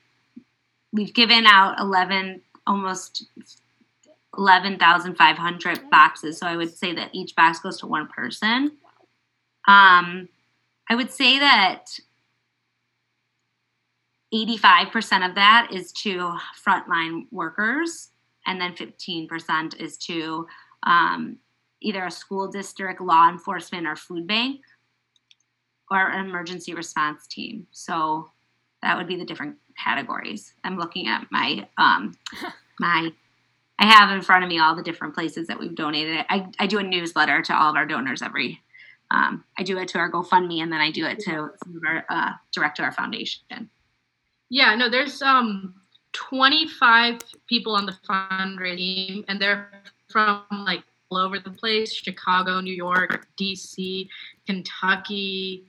we've 0.92 1.12
given 1.12 1.46
out 1.46 1.78
11, 1.80 2.40
almost 2.66 3.26
11,500 4.38 5.90
boxes. 5.90 6.38
So 6.38 6.46
I 6.46 6.56
would 6.56 6.74
say 6.74 6.94
that 6.94 7.10
each 7.12 7.34
box 7.36 7.58
goes 7.60 7.78
to 7.80 7.86
one 7.86 8.08
person. 8.08 8.72
Um, 9.66 10.28
I 10.90 10.94
would 10.94 11.10
say 11.10 11.38
that 11.38 11.98
85% 14.34 15.28
of 15.28 15.34
that 15.36 15.68
is 15.72 15.92
to 15.92 16.36
frontline 16.66 17.26
workers, 17.30 18.10
and 18.46 18.60
then 18.60 18.74
15% 18.74 19.80
is 19.80 19.96
to 19.98 20.46
um, 20.82 21.38
either 21.80 22.04
a 22.04 22.10
school 22.10 22.48
district, 22.48 23.00
law 23.00 23.28
enforcement, 23.28 23.86
or 23.86 23.96
food 23.96 24.26
bank, 24.26 24.60
or 25.90 26.10
an 26.10 26.26
emergency 26.26 26.74
response 26.74 27.26
team. 27.26 27.66
So 27.70 28.30
that 28.82 28.96
would 28.96 29.06
be 29.06 29.16
the 29.16 29.24
different 29.24 29.56
categories. 29.82 30.54
I'm 30.64 30.78
looking 30.78 31.06
at 31.08 31.26
my 31.30 31.68
um, 31.78 32.16
my. 32.80 33.12
I 33.76 33.86
have 33.86 34.10
in 34.12 34.22
front 34.22 34.44
of 34.44 34.48
me 34.48 34.60
all 34.60 34.76
the 34.76 34.84
different 34.84 35.14
places 35.14 35.48
that 35.48 35.58
we've 35.58 35.74
donated. 35.74 36.24
I, 36.28 36.46
I 36.60 36.68
do 36.68 36.78
a 36.78 36.82
newsletter 36.82 37.42
to 37.42 37.56
all 37.56 37.70
of 37.70 37.76
our 37.76 37.84
donors 37.84 38.22
every. 38.22 38.60
Um, 39.14 39.44
I 39.56 39.62
do 39.62 39.78
it 39.78 39.86
to 39.88 39.98
our 39.98 40.10
GoFundMe, 40.10 40.60
and 40.60 40.72
then 40.72 40.80
I 40.80 40.90
do 40.90 41.06
it 41.06 41.20
to 41.20 41.50
our, 41.86 42.04
uh, 42.08 42.32
direct 42.52 42.76
to 42.78 42.82
our 42.82 42.90
foundation. 42.90 43.70
Yeah, 44.50 44.74
no, 44.74 44.90
there's 44.90 45.22
um 45.22 45.74
25 46.12 47.20
people 47.48 47.76
on 47.76 47.86
the 47.86 47.96
fundraising 48.08 48.76
team, 48.76 49.24
and 49.28 49.40
they're 49.40 49.70
from 50.08 50.42
like 50.50 50.82
all 51.10 51.18
over 51.18 51.38
the 51.38 51.50
place 51.50 51.92
Chicago, 51.92 52.60
New 52.60 52.74
York, 52.74 53.28
DC, 53.40 54.08
Kentucky, 54.46 55.64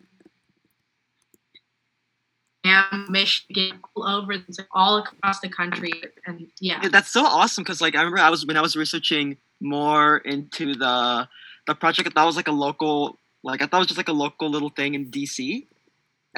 and 2.63 3.09
Michigan, 3.09 3.79
all 3.95 4.07
over, 4.07 4.33
all 4.71 4.97
across 4.97 5.39
the 5.39 5.49
country. 5.49 5.91
And 6.25 6.47
yeah. 6.59 6.79
yeah 6.81 6.89
that's 6.89 7.11
so 7.11 7.23
awesome 7.23 7.63
because, 7.63 7.79
like, 7.79 7.95
I 7.95 7.99
remember 7.99 8.17
I 8.19 8.31
was 8.31 8.43
when 8.43 8.57
I 8.57 8.61
was 8.61 8.75
researching 8.75 9.37
more 9.61 10.17
into 10.17 10.73
the 10.73 11.27
the 11.67 11.75
project, 11.75 12.07
I 12.07 12.11
thought 12.11 12.25
was 12.25 12.35
like 12.35 12.47
a 12.47 12.51
local, 12.51 13.19
like, 13.45 13.61
I 13.61 13.67
thought 13.67 13.77
it 13.77 13.79
was 13.79 13.87
just 13.87 13.97
like 13.97 14.09
a 14.09 14.13
local 14.13 14.49
little 14.49 14.69
thing 14.69 14.95
in 14.95 15.09
DC 15.09 15.67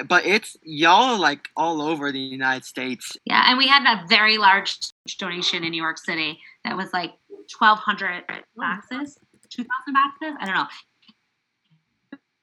but 0.08 0.26
it's 0.26 0.58
y'all 0.64 1.20
like 1.20 1.50
all 1.56 1.82
over 1.82 2.12
the 2.12 2.20
United 2.20 2.66
States. 2.66 3.18
Yeah, 3.26 3.46
and 3.48 3.58
we 3.58 3.68
had 3.68 3.84
a 3.86 4.06
very 4.08 4.38
large 4.38 4.78
donation 5.18 5.64
in 5.64 5.72
New 5.72 5.82
York 5.82 5.98
City 5.98 6.40
that 6.64 6.78
was 6.78 6.92
like 6.94 7.14
1,200 7.58 8.24
boxes, 8.56 9.18
2,000 9.50 9.68
boxes. 9.94 10.38
I 10.40 10.46
don't 10.46 10.56
know. 10.56 10.68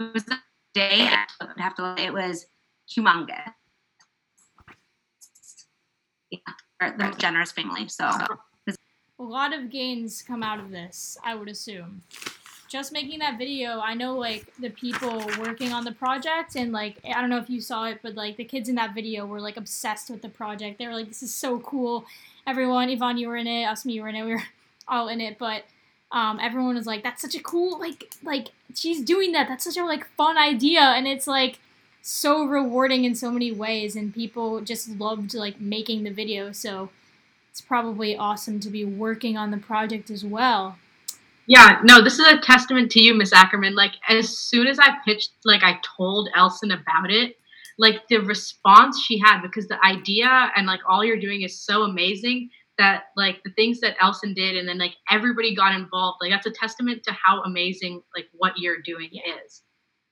It 0.01 0.15
was 0.15 0.25
a 0.29 0.39
day. 0.75 1.09
I 1.09 1.45
would 1.45 1.61
have 1.61 1.75
to. 1.77 1.95
It 1.99 2.13
was 2.13 2.47
humongous. 2.91 3.53
Yeah, 6.31 6.39
they're 6.81 7.11
a 7.11 7.15
generous 7.15 7.53
family. 7.53 7.87
So 7.87 8.05
a 8.07 9.23
lot 9.23 9.55
of 9.55 9.71
gains 9.71 10.23
come 10.23 10.43
out 10.43 10.59
of 10.59 10.71
this. 10.71 11.17
I 11.25 11.37
would 11.37 11.49
assume. 11.49 12.03
Just 12.69 12.93
making 12.93 13.21
that 13.21 13.39
video, 13.39 13.81
I 13.81 13.95
know 13.95 14.17
like 14.17 14.53
the 14.59 14.71
people 14.71 15.25
working 15.39 15.73
on 15.73 15.85
the 15.85 15.93
project, 15.93 16.57
and 16.57 16.73
like 16.73 16.97
I 17.05 17.21
don't 17.21 17.31
know 17.31 17.39
if 17.39 17.49
you 17.49 17.61
saw 17.61 17.85
it, 17.87 18.01
but 18.03 18.15
like 18.15 18.37
the 18.37 18.45
kids 18.45 18.69
in 18.69 18.75
that 18.77 18.95
video 18.95 19.27
were 19.27 19.41
like 19.41 19.57
obsessed 19.57 20.11
with 20.11 20.23
the 20.23 20.29
project. 20.29 20.79
They 20.79 20.87
were 20.87 20.95
like, 20.95 21.09
"This 21.09 21.23
is 21.23 21.35
so 21.35 21.61
cool." 21.61 22.05
Everyone, 22.47 22.89
Yvonne, 22.91 23.17
you 23.19 23.29
were 23.29 23.37
in 23.37 23.47
it. 23.47 23.67
Usmi, 23.67 23.95
you 23.95 24.03
were 24.03 24.09
in 24.09 24.17
it. 24.17 24.25
We 24.25 24.35
were 24.35 24.43
all 24.89 25.09
in 25.09 25.21
it, 25.21 25.39
but 25.39 25.65
um, 26.11 26.39
everyone 26.41 26.75
was 26.75 26.87
like, 26.87 27.03
"That's 27.03 27.23
such 27.23 27.35
a 27.35 27.43
cool 27.43 27.79
like 27.79 28.15
like 28.23 28.49
she's 28.75 29.03
doing 29.03 29.33
that. 29.33 29.49
That's 29.49 29.65
such 29.65 29.77
a 29.77 29.85
like 29.85 30.07
fun 30.17 30.39
idea," 30.39 30.81
and 30.81 31.07
it's 31.07 31.27
like 31.27 31.59
so 32.03 32.45
rewarding 32.45 33.05
in 33.05 33.15
so 33.15 33.31
many 33.31 33.53
ways, 33.53 33.95
and 33.97 34.15
people 34.15 34.61
just 34.61 34.89
loved 34.89 35.35
like 35.35 35.61
making 35.61 36.05
the 36.05 36.11
video. 36.11 36.53
So 36.53 36.91
it's 37.51 37.61
probably 37.61 38.17
awesome 38.17 38.59
to 38.61 38.69
be 38.69 38.85
working 38.85 39.37
on 39.37 39.53
the 39.53 39.59
project 39.59 40.11
as 40.11 40.25
well. 40.25 40.77
Yeah, 41.47 41.81
no, 41.85 42.03
this 42.03 42.19
is 42.19 42.27
a 42.27 42.41
testament 42.41 42.91
to 42.93 43.01
you, 43.01 43.15
Miss 43.15 43.33
Ackerman. 43.33 43.75
Like 43.75 43.93
as 44.09 44.39
soon 44.39 44.67
as 44.67 44.79
I 44.79 44.97
pitched, 45.05 45.33
like 45.45 45.63
I 45.63 45.79
told 45.97 46.29
Elson 46.35 46.71
about 46.71 47.11
it, 47.11 47.37
like 47.79 48.07
the 48.09 48.19
response 48.19 49.03
she 49.03 49.19
had 49.19 49.43
because 49.43 49.67
the 49.69 49.85
idea 49.85 50.51
and 50.57 50.67
like 50.67 50.81
all 50.89 51.05
you're 51.05 51.21
doing 51.21 51.43
is 51.43 51.61
so 51.61 51.83
amazing 51.83 52.51
that 52.79 53.05
like 53.17 53.43
the 53.45 53.53
things 53.53 53.81
that 53.81 53.97
Elson 54.01 54.35
did 54.35 54.57
and 54.57 54.69
then 54.69 54.79
like 54.79 54.95
everybody 55.11 55.55
got 55.55 55.75
involved 55.75 56.19
like 56.21 56.31
that's 56.31 56.47
a 56.47 56.51
testament 56.51 57.03
to 57.05 57.13
how 57.13 57.43
amazing 57.43 58.03
like 58.17 58.27
what 58.33 58.53
you're 58.57 58.81
doing 58.83 59.11
is. 59.13 59.63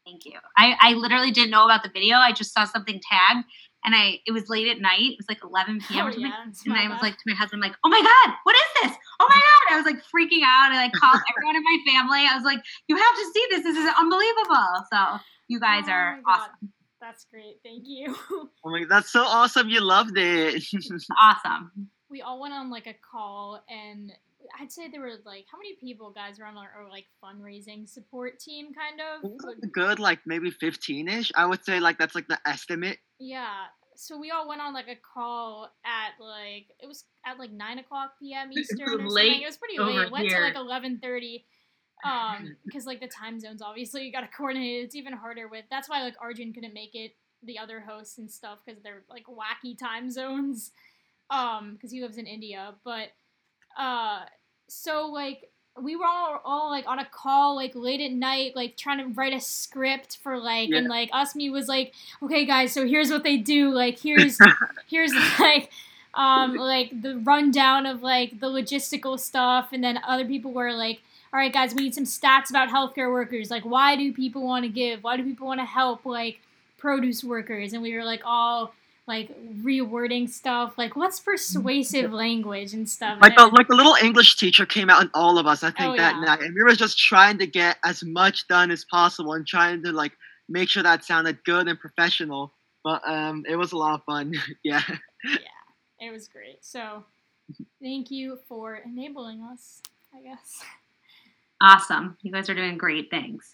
Thank 0.04 0.24
you. 0.24 0.38
I, 0.56 0.74
I 0.80 0.92
literally 0.94 1.30
didn't 1.30 1.50
know 1.50 1.64
about 1.64 1.84
the 1.84 1.90
video. 1.92 2.16
I 2.16 2.32
just 2.32 2.52
saw 2.52 2.64
something 2.64 3.00
tagged 3.08 3.46
and 3.84 3.94
i 3.94 4.18
it 4.26 4.32
was 4.32 4.48
late 4.48 4.68
at 4.68 4.80
night 4.80 5.12
it 5.12 5.18
was 5.18 5.26
like 5.28 5.42
11 5.42 5.80
p.m 5.88 6.06
oh, 6.06 6.10
yeah, 6.16 6.30
and 6.44 6.74
i 6.76 6.88
was 6.88 7.02
like 7.02 7.14
to 7.14 7.24
my 7.26 7.34
husband 7.34 7.60
like 7.62 7.74
oh 7.84 7.88
my 7.88 8.00
god 8.00 8.34
what 8.44 8.56
is 8.56 8.82
this? 8.82 8.96
Oh 9.20 9.26
my 9.28 9.36
god 9.36 9.74
i 9.74 9.76
was 9.76 9.86
like 9.86 10.02
freaking 10.12 10.42
out 10.44 10.72
i 10.72 10.76
like 10.76 10.92
called 10.92 11.20
everyone 11.30 11.56
in 11.56 11.62
my 11.62 11.78
family 11.86 12.26
i 12.28 12.34
was 12.34 12.44
like 12.44 12.62
you 12.88 12.96
have 12.96 13.14
to 13.14 13.30
see 13.32 13.46
this 13.50 13.62
this 13.62 13.76
is 13.76 13.94
unbelievable. 13.98 14.86
So 14.92 15.20
you 15.48 15.60
guys 15.60 15.84
oh 15.88 15.92
are 15.92 16.20
awesome. 16.26 16.72
That's 17.00 17.24
great 17.24 17.56
thank 17.64 17.84
you. 17.86 18.16
Oh 18.64 18.70
my 18.70 18.84
that's 18.88 19.10
so 19.10 19.22
awesome 19.22 19.68
you 19.68 19.80
loved 19.80 20.16
it. 20.16 20.62
Awesome. 21.20 21.88
We 22.10 22.20
all 22.20 22.40
went 22.40 22.54
on 22.54 22.70
like 22.70 22.86
a 22.86 22.94
call 22.94 23.64
and 23.68 24.12
I'd 24.60 24.72
say 24.72 24.88
there 24.88 25.00
were 25.00 25.14
like 25.24 25.46
how 25.50 25.58
many 25.58 25.74
people 25.80 26.10
guys 26.10 26.38
were 26.38 26.46
on 26.46 26.56
our, 26.56 26.70
our 26.76 26.88
like 26.88 27.06
fundraising 27.22 27.88
support 27.88 28.38
team 28.38 28.68
kind 28.74 29.00
of 29.00 29.72
good 29.72 29.98
like 29.98 30.20
maybe 30.26 30.50
15ish 30.50 31.30
I 31.34 31.46
would 31.46 31.64
say 31.64 31.80
like 31.80 31.98
that's 31.98 32.14
like 32.14 32.28
the 32.28 32.38
estimate 32.46 32.98
yeah 33.18 33.66
so 33.96 34.18
we 34.18 34.30
all 34.30 34.48
went 34.48 34.60
on 34.60 34.74
like 34.74 34.88
a 34.88 34.96
call 35.14 35.70
at 35.84 36.22
like 36.22 36.66
it 36.80 36.86
was 36.86 37.04
at 37.26 37.38
like 37.38 37.52
nine 37.52 37.78
o'clock 37.78 38.12
p.m. 38.20 38.50
Eastern 38.56 38.88
or 38.88 39.08
late 39.08 39.26
something. 39.26 39.42
It 39.42 39.46
was 39.46 39.56
pretty 39.56 39.78
late. 39.78 40.06
It 40.06 40.12
went 40.12 40.28
here. 40.28 40.38
to 40.38 40.44
like 40.44 40.56
eleven 40.56 40.98
thirty, 40.98 41.44
um, 42.04 42.56
because 42.64 42.86
like 42.86 43.00
the 43.00 43.08
time 43.08 43.38
zones 43.40 43.62
obviously 43.62 44.04
you 44.04 44.12
got 44.16 44.22
to 44.22 44.28
coordinate. 44.28 44.84
It's 44.84 44.96
even 44.96 45.12
harder 45.12 45.48
with. 45.48 45.64
That's 45.70 45.88
why 45.88 46.02
like 46.02 46.14
Arjun 46.20 46.52
couldn't 46.52 46.74
make 46.74 46.94
it. 46.94 47.12
The 47.44 47.58
other 47.58 47.80
hosts 47.80 48.18
and 48.18 48.30
stuff 48.30 48.58
because 48.64 48.82
they're 48.82 49.02
like 49.10 49.24
wacky 49.26 49.76
time 49.76 50.10
zones 50.10 50.70
um 51.28 51.72
because 51.74 51.90
he 51.90 52.00
lives 52.00 52.16
in 52.16 52.26
India. 52.26 52.74
But 52.84 53.08
uh 53.78 54.20
so 54.68 55.06
like 55.06 55.48
we 55.80 55.96
were 55.96 56.04
all, 56.04 56.40
all 56.44 56.70
like 56.70 56.86
on 56.86 56.98
a 56.98 57.04
call 57.06 57.56
like 57.56 57.72
late 57.74 58.00
at 58.00 58.12
night 58.12 58.54
like 58.54 58.76
trying 58.76 58.98
to 58.98 59.06
write 59.14 59.32
a 59.32 59.40
script 59.40 60.18
for 60.22 60.38
like 60.38 60.68
Yeah. 60.68 60.78
and 60.78 60.88
like 60.88 61.10
Usmi 61.12 61.50
was 61.50 61.66
like 61.68 61.92
okay 62.22 62.44
guys 62.44 62.72
so 62.72 62.86
here's 62.86 63.10
what 63.10 63.22
they 63.24 63.36
do 63.38 63.70
like 63.70 63.98
here's 64.02 64.38
here's 64.88 65.12
like 65.40 65.70
um 66.14 66.56
like 66.56 66.90
the 67.00 67.16
rundown 67.18 67.86
of 67.86 68.02
like 68.02 68.38
the 68.40 68.48
logistical 68.48 69.18
stuff 69.18 69.68
and 69.72 69.82
then 69.82 69.98
other 70.06 70.26
people 70.26 70.52
were 70.52 70.72
like 70.74 71.00
all 71.32 71.40
right 71.40 71.52
guys 71.54 71.74
we 71.74 71.84
need 71.84 71.94
some 71.94 72.04
stats 72.04 72.50
about 72.50 72.68
healthcare 72.68 73.10
workers 73.10 73.50
like 73.50 73.62
why 73.64 73.96
do 73.96 74.12
people 74.12 74.42
want 74.42 74.64
to 74.64 74.68
give 74.68 75.02
why 75.02 75.16
do 75.16 75.24
people 75.24 75.46
want 75.46 75.58
to 75.60 75.64
help 75.64 76.04
like 76.04 76.38
produce 76.76 77.24
workers 77.24 77.72
and 77.72 77.82
we 77.82 77.94
were 77.96 78.04
like 78.04 78.20
all 78.26 78.74
like 79.08 79.30
rewording 79.62 80.28
stuff 80.30 80.74
like 80.78 80.94
what's 80.94 81.18
persuasive 81.18 82.12
language 82.12 82.72
and 82.72 82.88
stuff 82.88 83.18
Like 83.20 83.36
the 83.36 83.46
like 83.48 83.68
a 83.68 83.74
little 83.74 83.96
English 84.00 84.36
teacher 84.36 84.64
came 84.64 84.88
out 84.88 85.02
in 85.02 85.10
all 85.12 85.38
of 85.38 85.46
us, 85.46 85.62
I 85.64 85.70
think 85.72 85.94
Oh, 85.94 85.96
that 85.96 86.14
yeah. 86.14 86.20
night, 86.24 86.42
and 86.42 86.54
we 86.54 86.62
were 86.62 86.74
just 86.74 86.98
trying 86.98 87.38
to 87.38 87.46
get 87.46 87.78
as 87.84 88.04
much 88.04 88.46
done 88.48 88.70
as 88.70 88.84
possible 88.84 89.32
and 89.32 89.46
trying 89.46 89.82
to 89.84 89.92
like 89.92 90.12
make 90.48 90.68
sure 90.68 90.82
that 90.84 91.04
sounded 91.04 91.42
good 91.44 91.66
and 91.68 91.78
professional. 91.80 92.52
But 92.84 93.02
um, 93.08 93.44
it 93.48 93.56
was 93.56 93.72
a 93.72 93.76
lot 93.76 93.94
of 93.94 94.04
fun. 94.04 94.34
Yeah. 94.64 94.82
Yeah. 95.24 95.36
it 96.08 96.10
was 96.12 96.28
great. 96.28 96.58
So 96.64 97.04
thank 97.82 98.10
you 98.10 98.38
for 98.48 98.76
enabling 98.76 99.42
us, 99.42 99.80
I 100.16 100.22
guess. 100.22 100.62
Awesome. 101.60 102.16
You 102.22 102.32
guys 102.32 102.48
are 102.50 102.54
doing 102.54 102.76
great 102.78 103.10
things. 103.10 103.52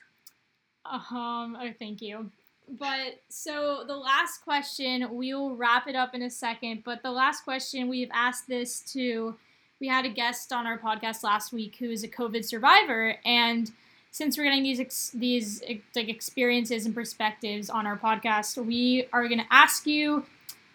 Um, 0.85 1.57
oh, 1.61 1.71
thank 1.79 2.01
you. 2.01 2.31
But 2.71 3.21
so 3.29 3.85
the 3.87 3.97
last 3.97 4.45
question, 4.45 5.07
we'll 5.11 5.55
wrap 5.55 5.87
it 5.89 5.95
up 5.95 6.15
in 6.15 6.23
a 6.23 6.31
second. 6.31 6.85
But 6.85 7.03
the 7.03 7.11
last 7.11 7.45
question, 7.45 7.89
we've 7.89 8.11
asked 8.13 8.49
this 8.49 8.81
to, 8.93 9.37
we 9.81 9.89
had 9.89 10.05
a 10.05 10.11
guest 10.11 10.53
on 10.53 10.67
our 10.67 10.79
podcast 10.79 11.23
last 11.23 11.53
week 11.53 11.77
who 11.77 11.91
is 11.91 12.05
a 12.05 12.09
COVID 12.09 12.45
survivor, 12.45 13.17
and 13.25 13.71
since 14.11 14.37
we're 14.37 14.45
getting 14.45 14.63
these 14.65 14.81
ex- 14.81 15.11
these 15.11 15.63
like 15.95 16.09
experiences 16.09 16.87
and 16.87 16.95
perspectives 16.95 17.71
on 17.71 17.87
our 17.87 17.97
podcast, 17.97 18.57
we 18.65 19.07
are 19.13 19.29
going 19.29 19.41
to 19.41 19.47
ask 19.53 19.87
you 19.87 20.25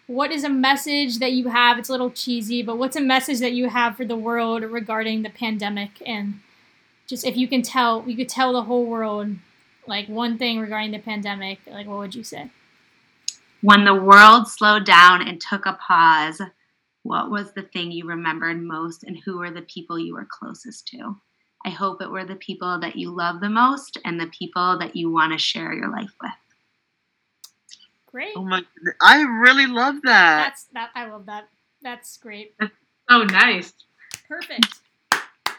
what 0.07 0.31
is 0.31 0.43
a 0.43 0.49
message 0.49 1.19
that 1.19 1.33
you 1.33 1.49
have. 1.49 1.77
It's 1.77 1.89
a 1.89 1.91
little 1.91 2.11
cheesy, 2.11 2.61
but 2.61 2.77
what's 2.77 2.95
a 2.95 3.01
message 3.01 3.39
that 3.39 3.53
you 3.53 3.69
have 3.69 3.97
for 3.97 4.05
the 4.05 4.15
world 4.15 4.63
regarding 4.63 5.23
the 5.23 5.29
pandemic 5.29 6.01
and 6.05 6.39
just 7.05 7.25
if 7.25 7.35
you 7.35 7.47
can 7.47 7.61
tell, 7.61 8.03
you 8.07 8.15
could 8.15 8.29
tell 8.29 8.53
the 8.53 8.63
whole 8.63 8.85
world 8.85 9.35
like 9.87 10.07
one 10.07 10.37
thing 10.37 10.59
regarding 10.59 10.91
the 10.91 10.99
pandemic, 10.99 11.59
like 11.67 11.87
what 11.87 11.99
would 11.99 12.15
you 12.15 12.23
say? 12.23 12.49
When 13.61 13.85
the 13.85 13.95
world 13.95 14.47
slowed 14.47 14.85
down 14.85 15.27
and 15.27 15.39
took 15.39 15.65
a 15.65 15.73
pause, 15.73 16.41
what 17.03 17.29
was 17.29 17.53
the 17.53 17.63
thing 17.63 17.91
you 17.91 18.05
remembered 18.05 18.61
most 18.61 19.03
and 19.03 19.17
who 19.17 19.37
were 19.37 19.51
the 19.51 19.61
people 19.61 19.99
you 19.99 20.13
were 20.13 20.27
closest 20.29 20.87
to? 20.89 21.15
I 21.65 21.69
hope 21.69 22.01
it 22.01 22.11
were 22.11 22.25
the 22.25 22.35
people 22.35 22.79
that 22.79 22.97
you 22.97 23.11
love 23.11 23.39
the 23.39 23.49
most 23.49 23.97
and 24.03 24.19
the 24.19 24.27
people 24.27 24.77
that 24.79 24.95
you 24.95 25.11
want 25.11 25.31
to 25.31 25.37
share 25.37 25.73
your 25.73 25.89
life 25.89 26.11
with. 26.21 26.31
Great. 28.07 28.33
Oh 28.35 28.43
my! 28.43 28.61
goodness. 28.75 28.95
I 29.01 29.21
really 29.21 29.65
love 29.65 29.95
that. 30.03 30.43
That's 30.43 30.65
that. 30.73 30.89
I 30.93 31.09
love 31.09 31.25
that. 31.27 31.47
That's 31.81 32.17
great. 32.17 32.55
Oh, 33.09 33.23
nice. 33.23 33.73
Perfect. 34.27 34.79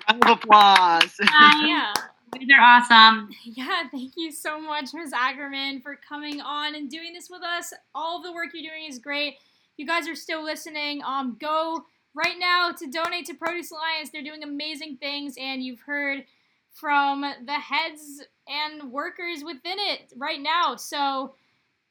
Round 0.09 0.25
of 0.25 0.31
applause. 0.31 1.15
yeah. 1.21 1.93
These 2.39 2.49
are 2.57 2.63
awesome. 2.63 3.31
Yeah. 3.45 3.89
Thank 3.91 4.15
you 4.17 4.33
so 4.33 4.61
much, 4.61 4.93
Ms. 4.93 5.13
Ackerman, 5.13 5.81
for 5.81 5.97
coming 5.97 6.41
on 6.41 6.75
and 6.75 6.91
doing 6.91 7.13
this 7.13 7.31
with 7.31 7.43
us. 7.43 7.73
All 7.95 8.19
of 8.19 8.25
the 8.25 8.33
work 8.33 8.51
you're 8.53 8.71
doing 8.71 8.87
is 8.89 8.99
great. 8.99 9.35
If 9.35 9.79
you 9.79 9.87
guys 9.87 10.09
are 10.09 10.15
still 10.15 10.43
listening, 10.45 11.03
um, 11.05 11.37
go 11.41 11.85
right 12.15 12.37
now 12.39 12.71
to 12.71 12.87
donate 12.87 13.27
to 13.27 13.35
Produce 13.35 13.71
Alliance. 13.71 14.11
They're 14.11 14.23
doing 14.23 14.43
amazing 14.43 14.99
things, 14.99 15.37
and 15.39 15.63
you've 15.63 15.81
heard 15.81 16.25
from 16.73 17.21
the 17.23 17.53
heads 17.53 18.23
and 18.49 18.91
workers 18.93 19.43
within 19.45 19.79
it 19.79 20.13
right 20.17 20.41
now. 20.41 20.77
So 20.77 21.35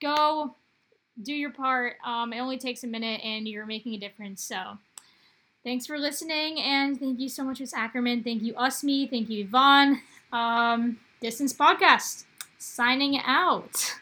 go 0.02 0.56
do 1.22 1.34
your 1.34 1.52
part. 1.52 1.96
Um, 2.06 2.34
it 2.34 2.40
only 2.40 2.58
takes 2.58 2.84
a 2.84 2.88
minute, 2.88 3.22
and 3.24 3.48
you're 3.48 3.66
making 3.66 3.94
a 3.94 3.98
difference. 3.98 4.44
So 4.44 4.78
thanks 5.64 5.86
for 5.86 5.98
listening, 5.98 6.60
and 6.60 7.00
thank 7.00 7.20
you 7.20 7.30
so 7.30 7.44
much, 7.44 7.60
Ms. 7.60 7.74
Ackerman. 7.74 8.24
Thank 8.24 8.44
you, 8.44 8.54
Usmi. 8.54 9.10
Thank 9.10 9.30
you, 9.30 9.44
Yvonne. 9.44 10.02
Um, 10.34 10.98
Distance 11.22 11.54
Podcast 11.54 12.26
signing 12.58 13.20
out. 13.24 14.00